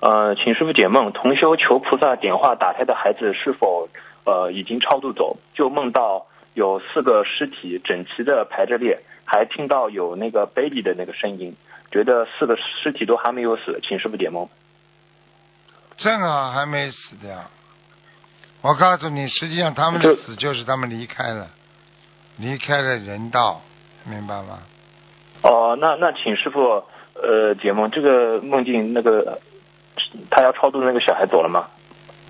[0.00, 3.88] 呃，请师傅解梦，同修求菩萨点化打胎的孩子是否
[4.24, 5.36] 呃已经超度走？
[5.54, 11.54] 就梦到有四个尸体整齐的排着列，还听到有那个 baby 的那个声音，
[11.92, 14.48] 觉得四个尸体都还没有死，请师傅解梦。
[15.96, 17.38] 正好还没死掉。
[18.60, 21.48] 我告诉你，实际上他们的死就是他们离开了。
[22.38, 23.60] 离开了人道，
[24.04, 24.60] 明白吗？
[25.42, 29.40] 哦，那那请师傅呃解梦，这个梦境那个
[30.30, 31.66] 他要超度那个小孩走了吗？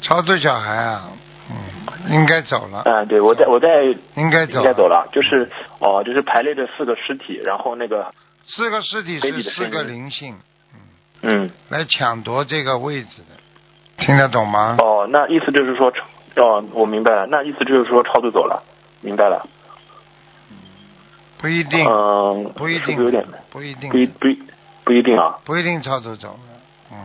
[0.01, 1.11] 超度小孩啊，
[1.51, 2.83] 嗯，应该走了。
[2.87, 3.69] 嗯，对，我在我在
[4.15, 8.11] 应该走，应该走了，就是哦，就是排列着四个尸体，然后那个
[8.47, 10.37] 四个尸体是四个灵性，
[10.73, 10.81] 嗯
[11.45, 14.77] 嗯，来抢夺这个位置的，听得懂吗？
[14.79, 15.93] 哦，那意思就是说，
[16.37, 18.63] 哦，我明白了，那意思就是说超度走了，
[19.01, 19.47] 明白了。
[21.41, 24.27] 不一定，嗯，不一定，有点，不一定，不一不
[24.85, 26.37] 不一定啊，不一定超度走，
[26.91, 26.97] 嗯。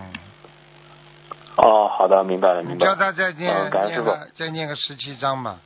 [1.55, 2.95] 哦，好的，明白了，明白了。
[2.95, 5.57] 叫他再念念个，再念个十七章吧。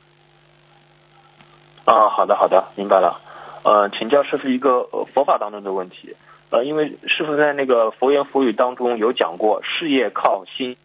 [1.86, 3.20] 啊，好的，好的，明白了。
[3.62, 6.14] 呃，请教师傅一个佛法当中的问题，
[6.50, 10.76] 呃，因为师傅在那个佛言佛语当中有讲过，事业靠心。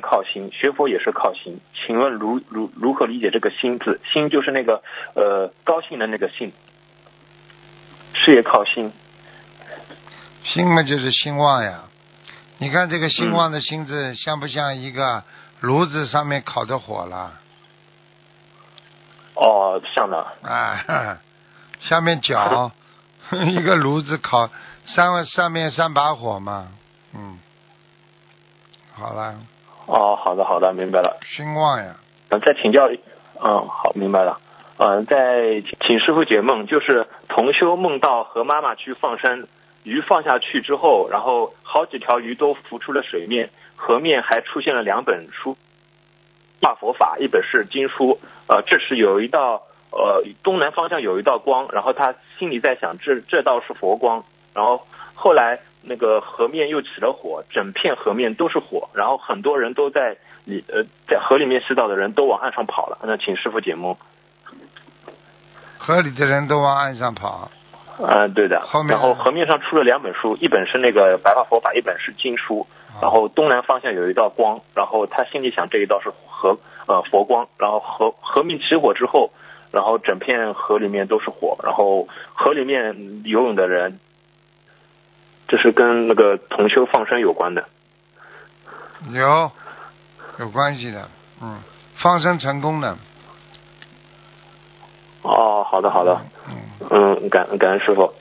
[0.00, 1.60] 靠心，学佛也是靠心。
[1.74, 4.00] 请问如如如何理解这个“心”字？
[4.12, 4.82] 心就是那个
[5.14, 6.52] 呃高兴的那个“兴”。
[8.14, 8.92] 事业靠心。
[10.42, 11.84] 心嘛就是兴旺呀。
[12.58, 15.24] 你看这个兴旺的兴字，像不像一个
[15.60, 17.38] 炉子上面烤的火了？
[19.34, 20.26] 哦，像的。
[20.42, 21.18] 啊，
[21.80, 22.70] 下面脚
[23.32, 24.48] 一个炉子烤，
[24.86, 26.68] 上上面三把火嘛，
[27.14, 27.38] 嗯，
[28.94, 29.34] 好了。
[29.92, 31.18] 哦，好的好的，明白了。
[31.22, 31.96] 兴旺呀。
[32.30, 34.40] 嗯，再请教，嗯，好，明白了。
[34.78, 39.46] 嗯，在请师傅解梦，就是同修梦到和妈妈去放生，
[39.84, 45.58] 鱼放下去之后，然后好几条鱼都浮出了水面，河面还出现了两本书，
[46.60, 48.18] 大佛法，一本是经书。
[48.48, 54.24] 呃，这时有一道呃东南方向有一道光，然后他心里在想，这这道是佛光。
[54.54, 62.98] 然后后来那个河面又起了火，整片河面都是火，然后很多人都在里呃在河里面洗澡的人都往岸上跑了。
[63.02, 63.96] 那请师傅解梦。
[65.78, 67.50] 河里的人都往岸上跑。
[68.00, 68.60] 啊，对的。
[68.60, 68.92] 后面。
[68.92, 72.66] 然后河面上出了两本书，一本是那个白话佛法，一本是经书。
[73.00, 77.48] 然后东南方向有一道光，然后他心里想这一道是河呃佛光。
[77.58, 79.30] 然后河河面起火之后，
[79.72, 83.98] 然后整片河里面都是火，然后河里面游泳的人，
[85.52, 87.66] 这是跟那个同修放生有关的。
[89.12, 89.52] 有，
[90.38, 91.10] 有关系的，
[91.42, 91.60] 嗯，
[91.96, 92.96] 放生成功的。
[95.20, 96.22] 哦，好的好的，
[96.88, 98.14] 嗯，感感恩师傅。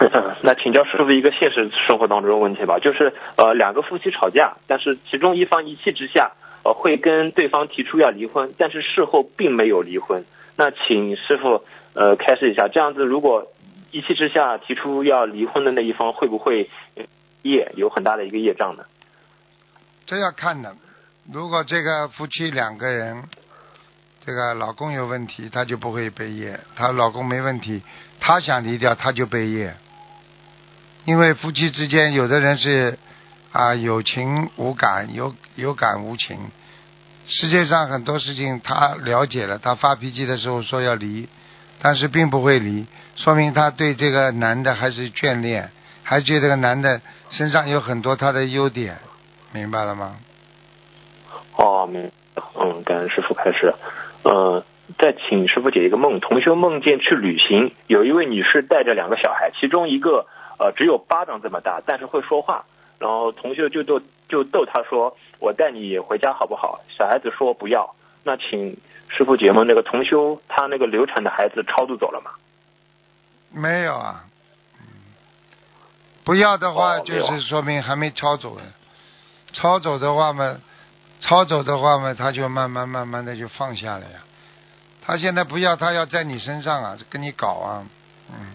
[0.40, 6.32] 那请教师傅一个现实生活当中的问题吧，就是呃两个夫妻吵架，但是其中一方一气之下
[6.64, 10.24] 呃会跟对方提出要离婚，但是事后并没有离婚。
[10.56, 13.48] 那请师傅呃开示一下，这样子如果
[13.90, 16.70] 一气之下提出要离婚的那一方会不会
[17.42, 18.84] 业有很大的一个业障呢？
[20.06, 20.76] 这要看的，
[21.32, 23.24] 如果这个夫妻两个人。
[24.26, 27.80] 这个老公有问题，他就不会背业；她老公没问题，
[28.20, 29.74] 她想离掉，他就背业。
[31.06, 32.98] 因为夫妻之间，有的人是
[33.52, 36.50] 啊有情无感，有有感无情。
[37.26, 41.26] 世界上很多事情，他了解了，他发脾气的时候说要离，
[41.80, 42.86] 但是并不会离，
[43.16, 45.70] 说明他对这个男的还是眷恋，
[46.02, 48.98] 还觉得这个男的身上有很多他的优点，
[49.52, 50.16] 明白了吗？
[51.56, 52.10] 哦，明，
[52.54, 53.72] 嗯，感恩师傅开始。
[54.24, 54.62] 嗯，
[54.98, 56.20] 再请师傅解一个梦。
[56.20, 60.26] 同修梦见去旅行，有一位女士带着两个小孩，其中一个
[60.58, 62.64] 呃只有巴掌这么大，但是会说话。
[62.98, 67.94] 然后同修就逗就逗他说：“我带你回家好不好？”小孩子说不要。
[68.24, 68.76] 那请
[69.08, 72.30] 师傅解梦，那个同修他那个流产的孩子超度走了吗？
[73.50, 74.24] 没有啊。
[76.24, 78.64] 不要的话，就是说明还没超走呢。
[79.52, 80.58] 超走的话嘛。
[81.20, 84.22] 超走的话嘛，他就慢慢慢慢的就放下了呀。
[85.02, 87.84] 他现在不要，他要在你身上啊，跟你搞啊，
[88.30, 88.52] 嗯。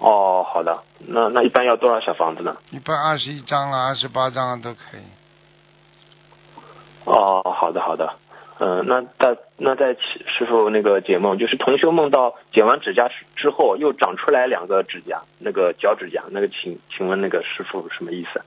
[0.00, 2.56] 哦，好的，那那一般要多少小房子呢？
[2.70, 5.00] 一般二十一张啊，二十八张啊都可以。
[7.04, 8.16] 哦，好的好的，
[8.60, 18.42] 嗯，那在那在师傅那个解梦，就是同修梦到剪完指甲之后又长出来两个指甲，那个脚指甲，那个请请问那个师傅什么意思？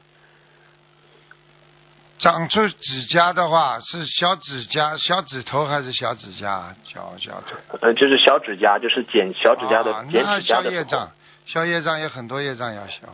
[2.20, 6.76] 长出指甲的话是小指甲、小指头还是小指甲？
[6.84, 7.58] 脚脚腿？
[7.82, 10.70] 呃，就是小指甲，就是剪小指甲的剪指甲的。
[10.70, 11.12] 消业障，
[11.46, 13.08] 消业障有很多业障要消。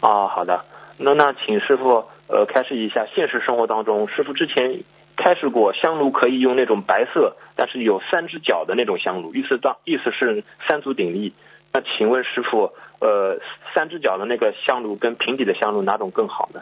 [0.00, 0.64] 啊，好的。
[0.98, 4.84] 那那请师傅呃开示一下，现实生活当中，师傅之前
[5.16, 11.34] 开始过香炉可以用那种白色，但是有三只脚的那种香炉，意思当意思是三足鼎立。
[11.72, 13.38] 那请问师傅，呃，
[13.74, 16.60] 三只脚的那个香炉跟平底的香炉哪种更好呢？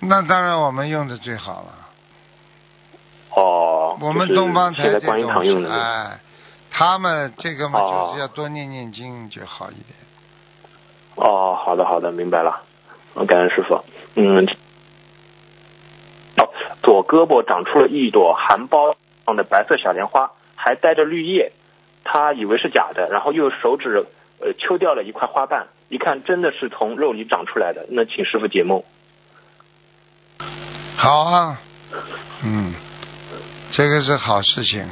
[0.00, 1.72] 那当然，我们用的最好了。
[3.34, 6.20] 哦，我们东方台这种，哎，
[6.70, 9.94] 他们这个嘛，就是要多念念经就好一点。
[11.14, 12.62] 哦，好的好的，明白了。
[13.26, 13.82] 感恩师傅。
[14.14, 14.46] 嗯，
[16.82, 18.94] 左胳膊长出了一朵含苞
[19.34, 21.52] 的白色小莲花，还带着绿叶，
[22.04, 24.04] 他以为是假的，然后又手指
[24.40, 27.86] 呃揪掉了一块花瓣，一看真的是从肉里长出来的。
[27.90, 28.82] 那请师傅解梦。
[30.96, 31.60] 好啊，
[32.44, 32.74] 嗯，
[33.70, 34.88] 这个是好事情。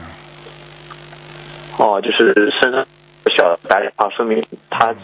[1.77, 2.87] 哦，就是身上
[3.37, 4.95] 小白莲花，说明他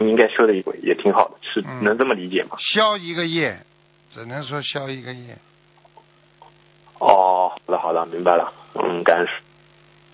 [0.00, 2.56] 应该修的也也挺好的，是能这么理解吗？
[2.58, 3.58] 消一个业，
[4.16, 5.36] 只能说消一个业。
[6.98, 8.50] 哦，好的好的，明白了。
[8.72, 9.34] 嗯，感恩师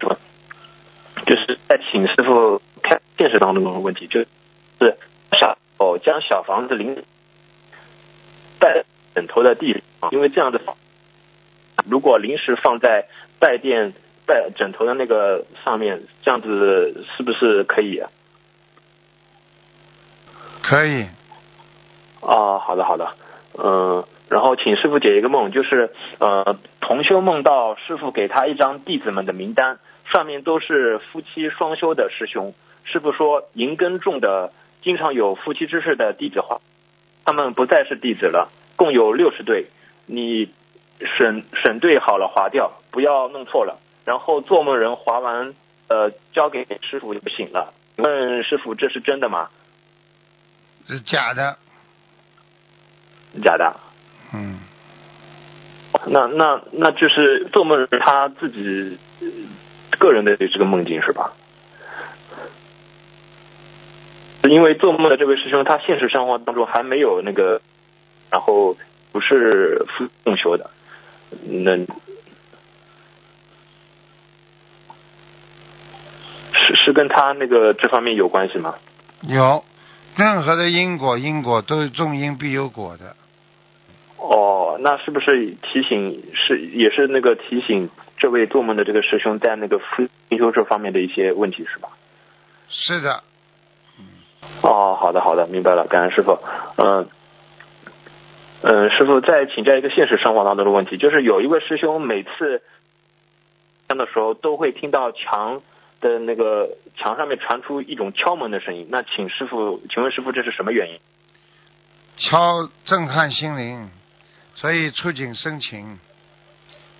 [0.00, 0.08] 傅。
[1.24, 4.26] 就是在请师傅看现实当中的问题，就是
[5.38, 7.04] 小哦将小房子临
[8.58, 8.84] 在
[9.14, 9.80] 枕头的地。
[10.10, 10.60] 因为这样的，
[11.88, 13.06] 如果临时放在
[13.38, 13.92] 带垫、
[14.26, 18.02] 带枕头的那个上面，这样子是不是可以？
[20.60, 21.06] 可以。
[22.18, 23.14] 哦，好的好的，
[23.58, 29.78] 嗯，然后请师傅解一个梦，就是呃，同修梦到师傅给他一张弟子们的名单，
[30.10, 32.54] 上面都是夫妻双修的师兄。
[32.84, 36.60] 师傅说，银根重的，经常有夫妻之事的弟子划，
[37.24, 39.66] 他们不再是弟子了，共有六十对，
[40.06, 40.50] 你
[41.18, 43.78] 审审对好了划掉，不要弄错了。
[44.04, 45.54] 然后做梦人划完，
[45.88, 47.72] 呃，交给师傅就醒了。
[47.96, 49.48] 问师傅，这是真的吗？
[50.88, 51.56] 是假的。
[53.42, 53.76] 假的。
[54.34, 54.60] 嗯。
[56.06, 58.98] 那那那就是做梦是他自己
[59.98, 61.32] 个人的这个梦境是吧？
[64.50, 67.60] 因为做梦的这位师兄，他现实生活当中还没有那个，
[68.28, 68.76] 然后
[69.12, 70.68] 不是复共修的，
[71.44, 71.86] 那是
[76.84, 78.74] 是跟他那个这方面有关系吗？
[79.20, 79.64] 有，
[80.16, 83.14] 任何的因果，因果都是种因必有果的。
[84.22, 91.88] 哦，那是不是提醒是也是那个提醒这位做梦的这个师兄在那个复修这方面的一些问题是吧？
[92.68, 93.22] 是的。
[94.62, 96.38] 哦，好的好的，明白了，感恩师傅。
[96.76, 97.08] 嗯
[98.62, 102.62] 嗯，师傅再请教一个现实生活当中的问题，就是有一位师兄每次
[103.88, 105.60] 的时候都会听到墙
[106.00, 110.98] 的那个墙上面传出一种敲门的声音，那请师傅，请问师傅这是什么原因？
[112.16, 113.90] 敲震撼心灵，
[114.54, 115.98] 所以触景生情，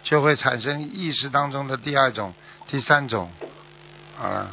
[0.03, 2.34] 就会产生意识当中的第二种、
[2.68, 3.30] 第三种，
[4.16, 4.50] 好了。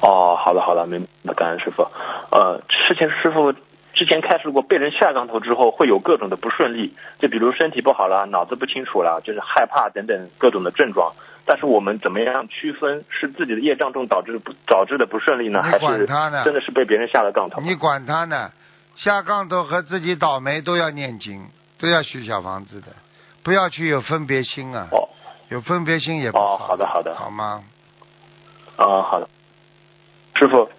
[0.00, 1.82] 哦，好的好的，明白，感恩师傅。
[2.30, 3.52] 呃，之前师傅
[3.94, 11.14] 之前开始过，被人下杠头之后会有各种的不顺利，就比如身体不好了，脑子不清楚了，就是害怕等等各种的症状。
[11.46, 15.62] 但是我们怎么样区分是自己的业障重导致不导致的不顺利呢？
[15.62, 16.06] 还是
[16.44, 17.60] 真的是被别人下了杠头？
[17.60, 18.50] 你管他呢？
[18.96, 22.88] 下杠头和自己倒霉都要念经，都要许小房子的，
[23.42, 24.88] 不要去有分别心啊！
[24.90, 25.08] 哦，
[25.48, 26.54] 有分别心也不好。
[26.54, 27.64] 哦，好的好的，好吗？
[28.76, 29.28] 啊，好的。
[30.36, 30.70] 师傅，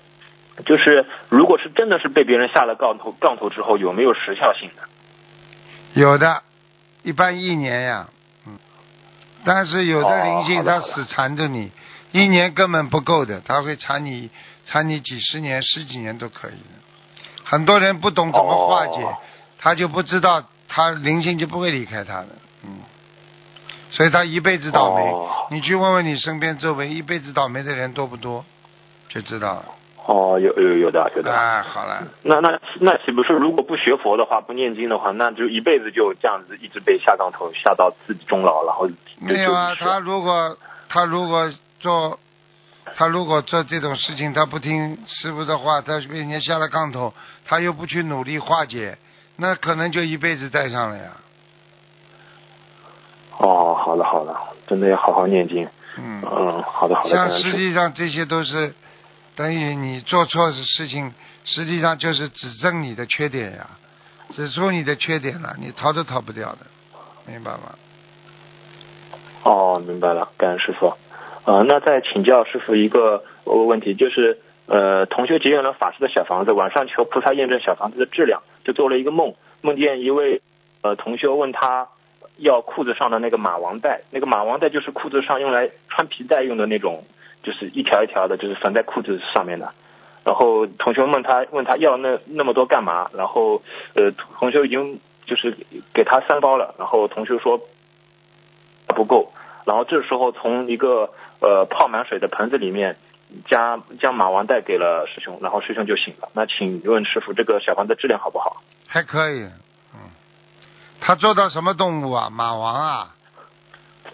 [0.66, 4.88] 就是如果是真的是被别人下了杠头，杠头之后有没有时效性的？
[5.93, 6.43] 有的，
[7.03, 8.09] 一般一年呀，
[8.47, 8.57] 嗯，
[9.43, 11.72] 但是有的灵性它死缠着你，
[12.11, 14.30] 一年根本不够的，他会缠你
[14.66, 16.85] 缠你几十年、十几年都可以的。
[17.46, 19.08] 很多人不懂怎么化解，
[19.58, 22.28] 他就不知道他灵性就不会离开他的，
[22.66, 22.80] 嗯，
[23.91, 25.04] 所以他一辈子倒霉。
[25.52, 28.43] 你去问问你身边周围一辈子倒霉的人多不多？
[29.08, 29.66] 就知道了。
[30.08, 31.32] 哦，有有有的有的。
[31.34, 32.04] 哎，好了。
[32.24, 38.88] 那那那岂不是如果不学佛的话，不念经的话，那就一辈子就这样子一直被下杠头，下到自己终老，然后
[39.20, 40.58] 没有啊，他如果
[40.89, 42.20] 他如果做
[42.96, 47.14] 他如果做这种事情，他不听师傅的话，他被人家下了杠头，
[47.46, 48.98] 他又不去努力化解，
[49.38, 51.12] 那可能就一辈子带上了呀。
[53.40, 54.36] 哦，好的好的，
[54.68, 55.68] 真的要好好念经。
[55.98, 57.10] 嗯嗯，好的好的。
[57.10, 58.74] 像实际上这些都是。
[59.38, 61.14] 等于你做错的事情，
[61.44, 63.68] 实际上就是指正你的缺点呀，
[64.34, 66.60] 指出你的缺点了，你逃都逃不掉的，
[67.26, 67.76] 明白吗？
[69.44, 70.94] 哦，明白了，感恩师傅。
[71.46, 80.41] 呃，那再请教师傅一个问题，就是呃，同学结缘了法师的小房子，晚上求菩萨验证小房子的质量，就做了一个梦，梦见一位
[80.82, 81.88] 呃同学问他
[82.38, 87.04] 要裤子上的那个马王带，那个马王带就是裤子上用来穿皮带用的那种。
[87.43, 89.72] 就是一条一条的，就是缝在裤子上面的。
[90.24, 93.08] 然后同学问他，问他要那那么多干嘛？
[93.16, 93.62] 然后
[93.93, 95.56] 呃，同学已经就是
[95.93, 96.74] 给他三包了。
[96.80, 97.62] 然后同学说
[98.88, 99.32] 不够。
[99.64, 101.08] 然后这时候从一个
[101.40, 102.98] 呃泡满水的盆子里面
[103.48, 106.30] 将将马王带给了师兄，然后师兄就醒了。
[106.34, 108.62] 那请问师傅，这个小房子质量好不好？
[108.88, 109.44] 还可以，
[109.94, 110.00] 嗯。
[111.00, 112.30] 他做到什么动物啊？
[112.30, 113.16] 马王啊？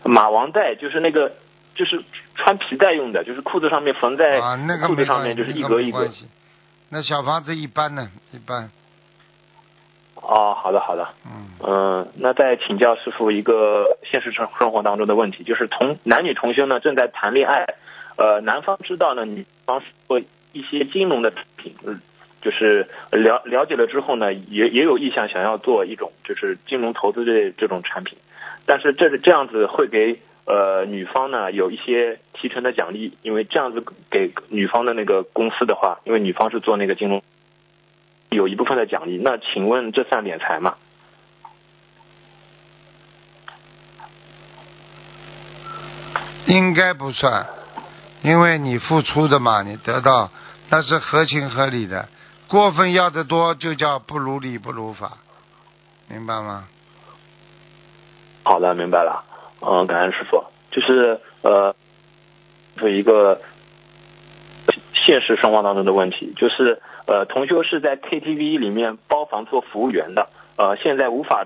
[0.04, 1.32] 马王带就是那个。
[1.74, 2.04] 就是
[2.36, 4.42] 穿皮带用的，就是裤子上面缝在
[4.86, 6.06] 裤子上面，就是一格一格。
[6.90, 8.12] 那小房子一般呢？
[8.32, 8.70] 一般。
[10.22, 11.08] 哦，好的好的。
[11.26, 11.50] 嗯。
[11.64, 17.66] 嗯，那再请教师傅一个现实生生活当中的问题，就是同男女同修呢正在谈恋爱，
[18.16, 20.20] 呃，男方知道呢女方做
[20.54, 21.76] 一些金融的产品，
[22.42, 28.18] 就是了了解了之后呢，也也有意向想要做一种就是金融投资的这种产品，
[28.66, 30.20] 但是这是这样子会给。
[30.44, 37.22] 呃，女方呢有一些提成的奖励，因为这样子给女方的那个公司的话，因为女方是做那个金融，
[38.32, 39.18] 有一部分的奖励。
[39.18, 40.76] 那请问这算敛财吗？
[46.48, 47.46] 应该不算，
[48.24, 50.30] 因为你付出的嘛，你得到
[50.70, 52.10] 那是合情合理的。
[52.48, 55.18] 过分要的多就叫不如理不如法，
[56.10, 56.68] 明白吗？
[58.44, 59.24] 好的，明白了。
[59.62, 60.44] 嗯，感恩师傅。
[60.72, 61.76] 就是呃，
[62.78, 63.40] 是一个
[64.94, 71.46] 现实生活当中的问题，就是呃，同修是在 KTV 里面包房做服务员的，呃，现在无法，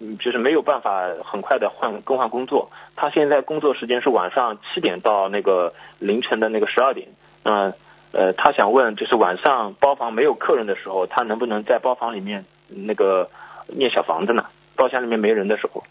[0.00, 2.70] 嗯，就是没有办法很快的换更换工作。
[2.96, 7.08] 他现在工作时间是晚上七点到那个凌晨的那个十二点。
[7.44, 7.72] 嗯，
[8.12, 13.30] 呃，他想问，就是晚上包房没有客人的时候，他能不能在包房里面那个
[13.68, 14.46] 念小房子呢？
[14.76, 15.82] 包厢里面没人的时候。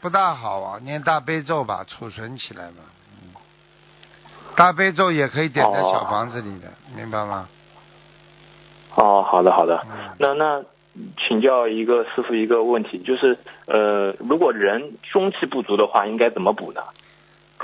[0.00, 2.84] 不大好啊，念大悲咒吧，储存起来吧。
[3.12, 3.34] 嗯，
[4.56, 7.48] 大悲咒也可以点在小房子里的，明白吗？
[8.96, 9.82] 哦，好的好的。
[9.84, 10.64] 嗯那那
[11.28, 13.36] 请教一个师傅一个问题，就是
[13.66, 16.80] 呃，如果人中气不足的话，应该怎么补呢？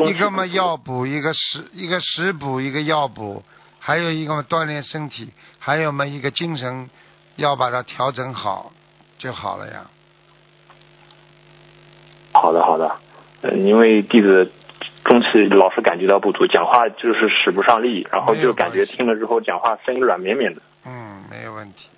[0.07, 3.43] 一个嘛药补，一个食一个食补，一个药补，
[3.79, 6.91] 还有一个嘛锻炼身体，还有嘛一个精神
[7.37, 8.71] 要把它调整好
[9.17, 9.87] 就好了呀。
[12.33, 12.93] 好的好的，
[13.41, 14.53] 呃，因为弟子
[15.05, 20.61] 中气老是感觉到不足，讲话就是使不上力，然后就感觉听了之后讲话声音软绵绵的。
[21.33, 21.89] 没有问题。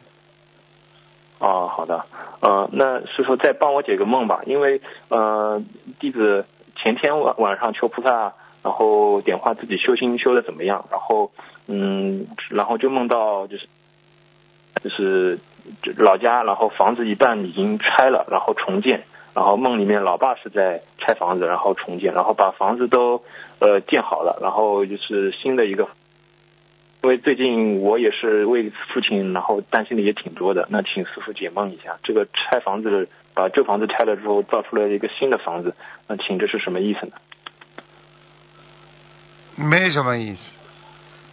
[1.41, 2.07] 哦，好的，
[2.39, 5.61] 呃，那师傅再帮我解个梦吧，因为呃，
[5.99, 8.33] 弟子前天晚晚上求菩萨，
[8.63, 11.33] 然后点化自己修心修的怎么样，然后
[11.67, 13.67] 嗯，然后就梦到就是
[14.85, 15.41] 就是
[15.97, 19.03] 老家，然后房子一半已经拆了，然后重建，
[19.35, 23.21] 然后梦里面老爸是在拆房子，然后重建，然后把房子都
[23.59, 25.89] 呃建好了，然后就是新的一个。
[27.05, 30.67] 因为最近我也是为父亲，然后担心的也挺多的。
[30.71, 35.75] 那请师傅解梦一下，这个拆房子，把旧房子拆了之后，造出来一个新的房子，
[36.09, 37.13] 那请这是什么意思呢？
[39.57, 40.41] 没什么意思，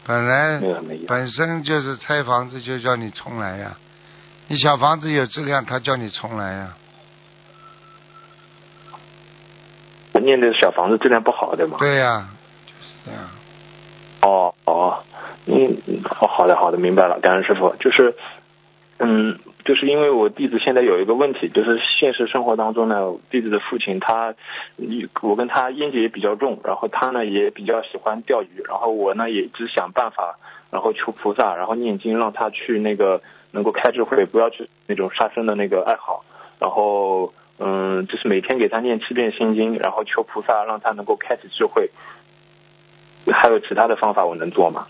[0.05, 0.61] 本来。
[1.07, 3.77] 本身就是拆房子就叫你重来呀，
[4.49, 6.75] 你小房子有质量，他叫你重来呀。
[10.11, 11.77] 我念的小房子质量不好，对吗？
[11.79, 12.27] 对呀、
[12.65, 13.29] 就是这样。
[14.23, 14.80] 哦哦，
[15.45, 15.77] 嗯，
[16.19, 17.75] 哦，好的好的，明白了，感恩师傅。
[17.79, 18.13] 就是，
[18.99, 24.33] 嗯，就是因为我弟子现在有一个问题，就是现实生活当中呢，弟子的父亲他，
[25.21, 30.37] 我跟他烟结也比较重，然后他呢也比较喜欢钓鱼，然后我呢也只想办法，
[30.69, 33.21] 然后求菩萨，然后念经，让他去那个
[33.51, 36.23] 能够开智慧，不要去那种杀生的那个爱好，
[36.59, 37.33] 然后。
[37.63, 41.91] 嗯，就是每天给他念七遍心经，然后求菩萨让他能够开启智慧。
[43.31, 44.87] 还有其他的方法我能做吗？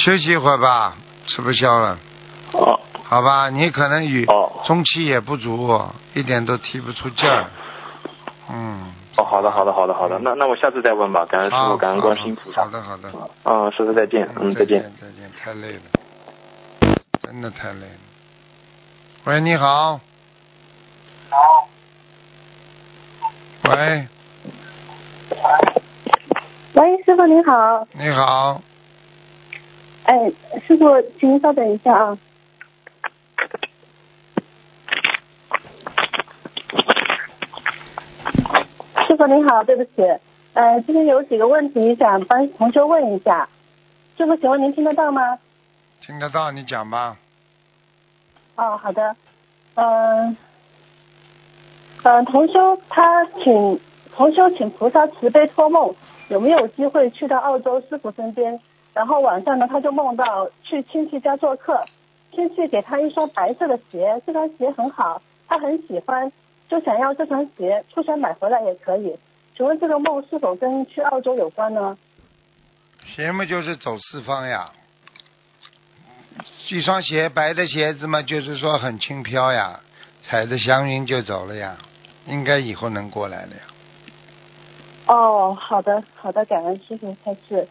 [0.00, 0.94] 休息一会儿吧，
[1.26, 1.98] 吃不消了，
[2.52, 3.50] 哦好吧？
[3.50, 5.82] 你可能与哦中气也不足，
[6.14, 7.44] 一点都提不出劲儿。
[8.48, 11.26] 嗯，哦，好的好的好的好的，那那我下次再问吧。
[11.26, 12.62] 感恩师傅，感恩观世音菩萨。
[12.62, 13.12] 好的好的，
[13.44, 14.82] 嗯，师傅再见，嗯，再再见。
[15.00, 15.82] 再见，太累了，
[17.20, 17.98] 真的太累了。
[19.24, 20.00] 喂，你好。
[23.68, 24.08] 喂，
[26.74, 28.60] 喂，师傅您好，你好，
[30.10, 30.32] 哎，
[30.66, 32.18] 师傅，请您稍等一下啊。
[39.06, 40.02] 师傅您好，对不起，
[40.54, 43.48] 呃，今天有几个问题想帮同学问一下，
[44.18, 45.38] 师傅，请问您听得到吗？
[46.00, 47.16] 听得到，你讲吧。
[48.56, 49.14] 哦，好的，
[49.76, 50.36] 嗯、
[52.02, 53.80] 嗯、同修他请
[54.16, 55.94] 同修请菩萨慈悲托梦，
[56.26, 58.60] 有没有机会去到澳洲师傅身边？
[58.92, 61.84] 然后晚上呢，他就梦到去亲戚家做客，
[62.34, 66.32] 亲戚给他一双白色的鞋，这双鞋很好，他很喜欢，
[66.68, 69.16] 就想要这双鞋，出钱买回来也可以。
[69.56, 71.96] 请问这个梦是否跟去澳洲有关呢？
[73.06, 74.72] 鞋嘛就是走四方呀，
[76.68, 79.80] 一双鞋白的鞋子嘛，就是说很轻飘呀，
[80.24, 81.76] 踩着祥云就走了呀，
[82.26, 83.62] 应该以后能过来了呀。
[85.06, 87.68] 哦，好的，好的，感恩师傅开示。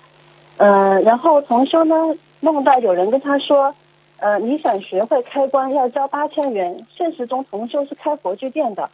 [0.60, 1.95] 呃，然后同修呢
[2.41, 3.74] 梦到有人跟他说，
[4.18, 8.89] 呃，你想学会开关要交八千元，现实中同修是开佛具店的，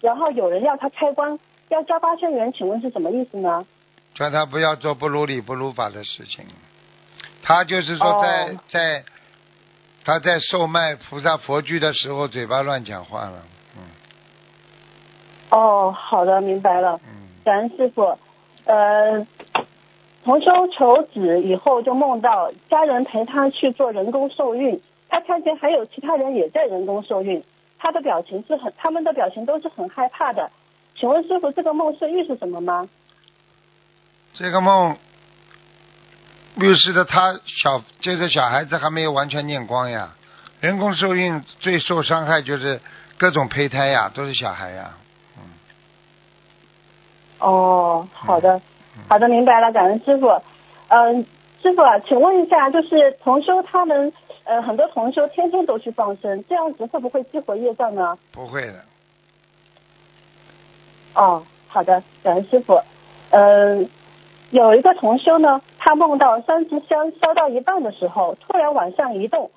[0.00, 1.38] 然后有人要他开关
[1.68, 3.64] 要交八千元，请问是什么意思呢？
[4.14, 6.44] 叫他不要做不如理不如法的事情。
[7.40, 9.04] 他就是说在、哦在
[10.04, 13.42] 他在售卖菩萨佛具的时候，嘴巴乱讲话了。
[13.76, 13.82] 嗯
[15.50, 18.18] 哦，好的，明白了，嗯，感恩师傅。
[18.64, 19.24] 呃，
[20.26, 27.44] 同修求子以后就梦到家人陪他去做人工受孕，他看见还有其他人也在人工受孕，
[27.78, 30.50] 他的表情是很，他们的表情都是很害怕的。
[30.98, 32.88] 请问师傅，这个梦是预示什么吗？
[34.34, 34.96] 这个梦
[36.56, 40.12] 预示的他小，就是小孩子还没有完全念光呀。
[40.60, 42.80] 人工受孕最受伤害就是
[43.16, 44.96] 各种胚胎呀，都是小孩呀。
[47.38, 48.60] 哦，好的，
[49.08, 50.28] 好的，明白了，感恩师傅。
[50.88, 51.24] 嗯，
[51.62, 54.12] 师傅啊，请问一下，就是同修他们，
[54.44, 58.18] 呃，很多同修天天都去放生，这样子会不会激活业障呢？
[58.32, 58.74] 不会的。
[61.14, 62.80] 哦，好的，感恩师傅。
[63.30, 63.88] 嗯，
[64.50, 69.50] 有一个同修呢，他梦到三支香烧到一半的时候，突然往上移动，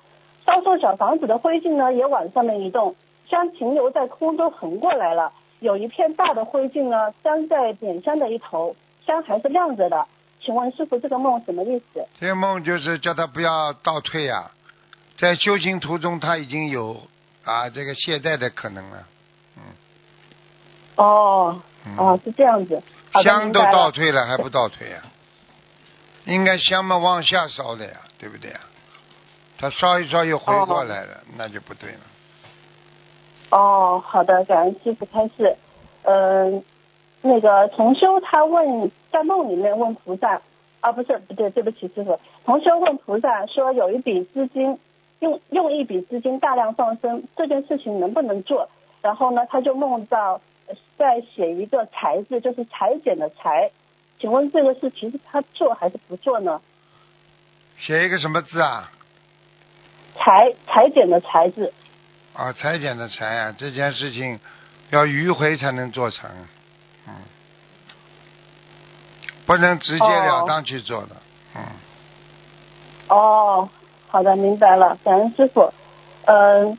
[0.46, 2.94] 烧送小房子的灰烬呢也往上面移动，
[3.28, 5.32] 香停留在空中横过来了。
[5.60, 8.74] 有一片大的灰烬呢，粘在点香的一头，
[9.10, 10.06] 香还是亮着的。
[10.40, 12.06] 请问师傅，这个梦什么意思？
[12.20, 14.52] 这个梦就是叫他不要倒退呀，
[15.18, 17.02] 在修行途中他已经有
[17.44, 19.06] 啊这个懈怠的可能了，
[19.56, 19.62] 嗯。
[20.94, 21.60] 哦，
[21.98, 22.80] 哦，是这样子。
[23.24, 25.02] 香都倒退了，还不倒退呀？
[26.24, 28.60] 应该香嘛往下烧的呀，对不对呀？
[29.58, 31.98] 他烧一烧又回过来了，那就不对了。
[33.50, 35.56] 哦，好的，感恩师傅开示。
[36.04, 36.64] 嗯，
[37.22, 40.40] 那个同修他问，在梦里面问菩萨，
[40.80, 42.18] 啊，不是，不对，对不起师傅。
[42.44, 44.78] 同修问菩萨说，有一笔资金，
[45.18, 48.68] 用用一笔资金大量放生，这件事情能不能做？
[49.02, 50.40] 然后呢，他就梦到
[50.96, 53.70] 在写一个裁字，就是裁剪的裁。
[54.18, 56.60] 请问这个是其实他做还是不做呢？
[57.78, 58.90] 写一个什么字啊？
[60.16, 61.72] 裁裁剪的裁字。
[62.34, 64.38] 啊，裁剪的裁啊，这件事情
[64.90, 66.30] 要迂回才能做成，
[67.06, 67.14] 嗯，
[69.46, 71.16] 不能直截了当去做的，
[71.54, 71.62] 嗯。
[73.08, 73.68] 哦，
[74.08, 75.72] 好的，明白了，感恩师傅。
[76.26, 76.78] 嗯，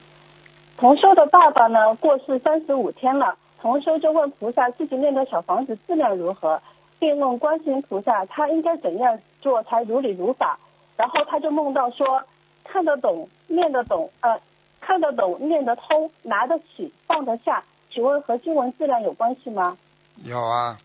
[0.78, 6.62] 同修的爸爸呢过世三十五天了，同修就问菩萨自己念的小房子质量如何，
[7.00, 10.60] 并问观世音菩萨他应该怎样做才如理如法。
[10.98, 12.24] 然后他就梦到说
[12.64, 14.40] 看得懂，念得懂，呃。
[14.84, 19.78] 看得懂、念得通、拿得起、放得下，请问和经文质量有关系吗？
[20.18, 20.78] 有啊，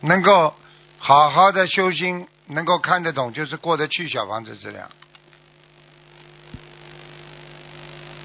[0.00, 0.54] 能够
[0.98, 4.90] 好好的修心，能够看得懂，就是过得去小房子质量。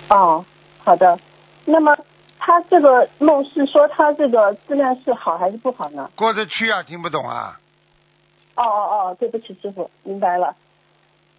[0.09, 0.45] 哦，
[0.83, 1.19] 好的。
[1.65, 1.97] 那么
[2.39, 6.09] 他这个梦是说他这个质量是好还是不好呢？
[6.15, 7.59] 过得去啊，听不懂啊。
[8.55, 10.55] 哦哦哦，对不起，师傅，明白了。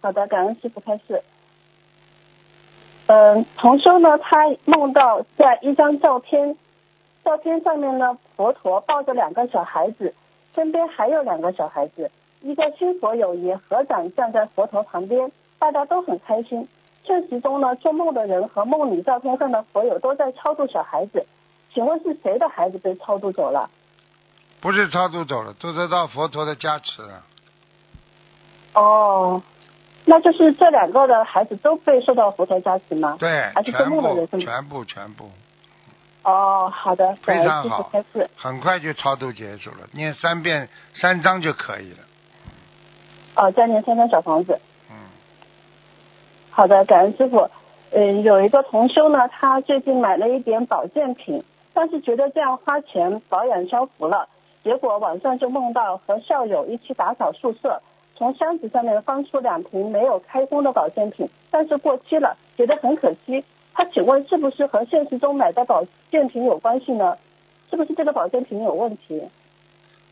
[0.01, 1.23] 好的，感恩师傅开示。
[3.07, 6.55] 嗯，同修呢，他梦到在一张照片，
[7.29, 10.15] 照片上面呢，佛陀抱着两个小孩子，
[10.55, 12.09] 身边还有两个小孩子，
[12.41, 16.67] 一个新佛友也合掌站在佛陀旁边，大家都很开心。
[17.05, 21.23] 现实中呢，做梦的人和梦里照片上的佛友都在超度小孩子，
[21.71, 23.69] 请问是谁的孩子被超度走了？
[24.59, 27.23] 不是超度走了，都得到佛陀的加持了。
[28.73, 29.43] 哦。
[30.05, 33.17] 那就是这两个的孩子都被受到佛陀加持吗？
[33.19, 34.39] 对，还是做梦的人生？
[34.39, 35.29] 全部全部。
[36.29, 37.91] 哦，好的，非常好，
[38.35, 41.97] 很快就超度结束了，念三遍三章就可以了。
[43.35, 44.59] 哦，再念三张小房子。
[44.91, 44.95] 嗯。
[46.51, 47.49] 好的，感恩师傅。
[47.91, 54.29] 嗯，有一个同修呢，他最近买了一点保健品，但是觉得这样花钱保养消福了，
[54.63, 57.81] 结果晚上就梦到和校友一起打扫宿舍。
[58.15, 63.43] 从箱子上面翻出两瓶没有开封的保健品，但是过期了，觉得很可惜。
[63.73, 67.17] 他请问是不是和现实中买的保健品有关系呢？
[67.69, 69.21] 是不是这个保健品有问题？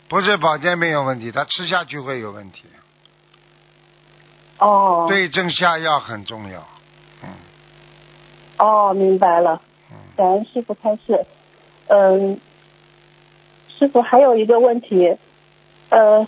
[0.07, 2.63] 不是保健品有问题，他吃下去会有问题。
[4.59, 5.05] 哦。
[5.09, 6.65] 对症下药很重要。
[7.23, 7.29] 嗯。
[8.57, 9.61] 哦，明白了。
[9.91, 9.97] 嗯。
[10.15, 11.25] 感恩师傅开示。
[11.87, 12.39] 嗯。
[13.77, 15.17] 师傅还有一个问题，
[15.89, 16.27] 呃。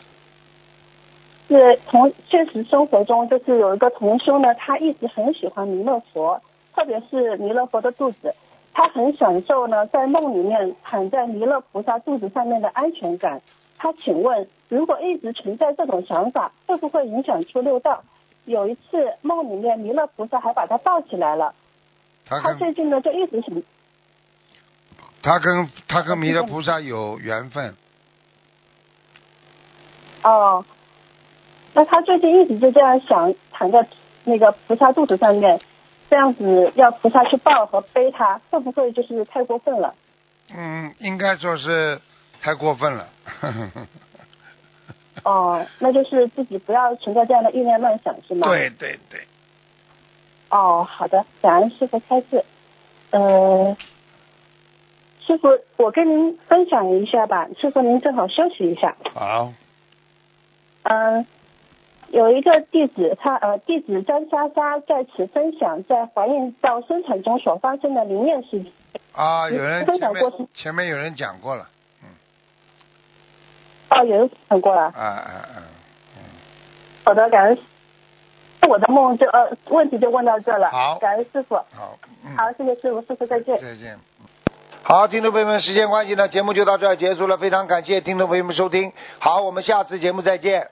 [1.47, 6.43] 是从现实生活中，就是有一个同修呢，他一直很喜欢弥勒佛，
[6.79, 8.33] 特别是弥勒佛的肚子，
[8.73, 13.41] 他很享受呢，在梦里面躺在弥勒菩萨肚子上面的安全感。
[13.77, 18.01] 他请问，如果一直存在这种想法，会不会影响出六道？
[18.45, 21.53] 有一次梦里面弥勒菩萨还把他抱起来了，
[22.25, 23.61] 他最近呢就一直想，
[25.21, 27.75] 他跟他跟弥勒菩萨有缘分。
[30.23, 30.63] 哦。
[31.73, 33.85] 那他最近一直就这样想，躺在
[34.23, 35.59] 那个菩萨肚子上面，
[36.09, 39.93] 这样子要菩萨去抱和背他，会不会就是太过分了？
[40.55, 42.01] 嗯，应该说是
[42.41, 43.07] 太过分了。
[45.23, 48.47] 哦，那就是自己不要存在这样的意念乱想，是吗？
[48.47, 49.27] 对对对。
[50.49, 52.43] 哦，好的，感恩师傅开示。
[53.11, 53.77] 呃，
[55.27, 58.95] 师傅，我跟您分享一下吧，师傅您正好休息一下。
[59.13, 59.53] 好，
[60.83, 61.27] 嗯，
[62.11, 68.71] 有一个弟子，他呃，弟子张莎莎在此分享在怀孕到生产中所发生的灵验事情。
[69.13, 71.69] 啊，有人分享过程前面有人讲过了，
[72.03, 72.09] 嗯
[73.89, 74.81] 哦，有人讲过了。
[74.83, 75.63] 啊啊啊，
[77.05, 77.57] 好的，感恩。
[78.67, 80.69] 我的梦就呃问题就问到这了。
[80.69, 81.55] 好感恩师傅。
[81.55, 83.57] 好，嗯，好，谢谢师傅，师傅再见。
[83.57, 83.97] 再见。
[84.83, 90.67] 好，听众朋友们，时间关系呢，节目就到这儿结束了，非常感谢听众朋友们收听，好，我们下次节目再见。